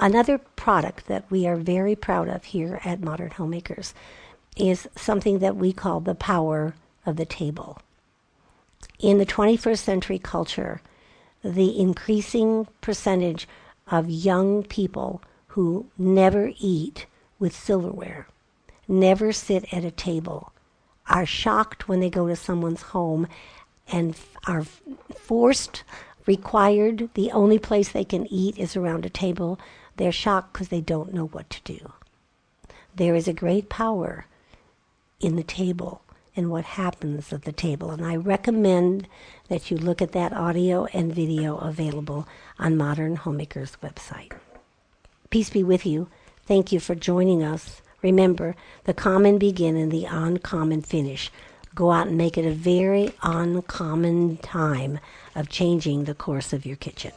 Another 0.00 0.38
product 0.38 1.06
that 1.08 1.28
we 1.30 1.46
are 1.46 1.56
very 1.56 1.96
proud 1.96 2.28
of 2.28 2.44
here 2.44 2.80
at 2.84 3.00
Modern 3.00 3.30
Homemakers 3.30 3.94
is 4.58 4.88
something 4.96 5.38
that 5.38 5.56
we 5.56 5.72
call 5.72 6.00
the 6.00 6.14
power 6.14 6.74
of 7.06 7.16
the 7.16 7.26
table. 7.26 7.80
In 8.98 9.18
the 9.18 9.26
21st 9.26 9.78
century 9.78 10.18
culture, 10.18 10.80
the 11.42 11.78
increasing 11.78 12.66
percentage 12.80 13.48
of 13.90 14.10
young 14.10 14.62
people 14.64 15.22
who 15.48 15.86
never 15.96 16.52
eat 16.58 17.06
with 17.38 17.54
silverware, 17.54 18.26
never 18.86 19.32
sit 19.32 19.72
at 19.72 19.84
a 19.84 19.90
table, 19.90 20.52
are 21.08 21.26
shocked 21.26 21.88
when 21.88 22.00
they 22.00 22.10
go 22.10 22.28
to 22.28 22.36
someone's 22.36 22.82
home 22.82 23.26
and 23.90 24.14
are 24.46 24.64
forced, 25.14 25.84
required, 26.26 27.08
the 27.14 27.30
only 27.32 27.58
place 27.58 27.90
they 27.90 28.04
can 28.04 28.26
eat 28.30 28.58
is 28.58 28.76
around 28.76 29.06
a 29.06 29.10
table. 29.10 29.58
They're 29.96 30.12
shocked 30.12 30.52
because 30.52 30.68
they 30.68 30.82
don't 30.82 31.14
know 31.14 31.26
what 31.28 31.48
to 31.50 31.62
do. 31.64 31.92
There 32.94 33.14
is 33.14 33.26
a 33.26 33.32
great 33.32 33.68
power 33.68 34.26
in 35.20 35.36
the 35.36 35.42
table 35.42 36.02
and 36.36 36.50
what 36.50 36.64
happens 36.64 37.32
at 37.32 37.42
the 37.42 37.52
table. 37.52 37.90
And 37.90 38.04
I 38.04 38.14
recommend 38.14 39.08
that 39.48 39.70
you 39.70 39.76
look 39.76 40.00
at 40.00 40.12
that 40.12 40.32
audio 40.32 40.84
and 40.86 41.12
video 41.12 41.56
available 41.58 42.28
on 42.58 42.76
Modern 42.76 43.16
Homemakers 43.16 43.76
website. 43.82 44.32
Peace 45.30 45.50
be 45.50 45.64
with 45.64 45.84
you. 45.84 46.08
Thank 46.46 46.70
you 46.70 46.80
for 46.80 46.94
joining 46.94 47.42
us. 47.42 47.82
Remember, 48.02 48.54
the 48.84 48.94
common 48.94 49.38
begin 49.38 49.76
and 49.76 49.90
the 49.90 50.04
uncommon 50.04 50.82
finish. 50.82 51.30
Go 51.74 51.90
out 51.90 52.06
and 52.06 52.16
make 52.16 52.38
it 52.38 52.46
a 52.46 52.52
very 52.52 53.12
uncommon 53.22 54.36
time 54.38 55.00
of 55.34 55.48
changing 55.48 56.04
the 56.04 56.14
course 56.14 56.52
of 56.52 56.64
your 56.64 56.76
kitchen. 56.76 57.12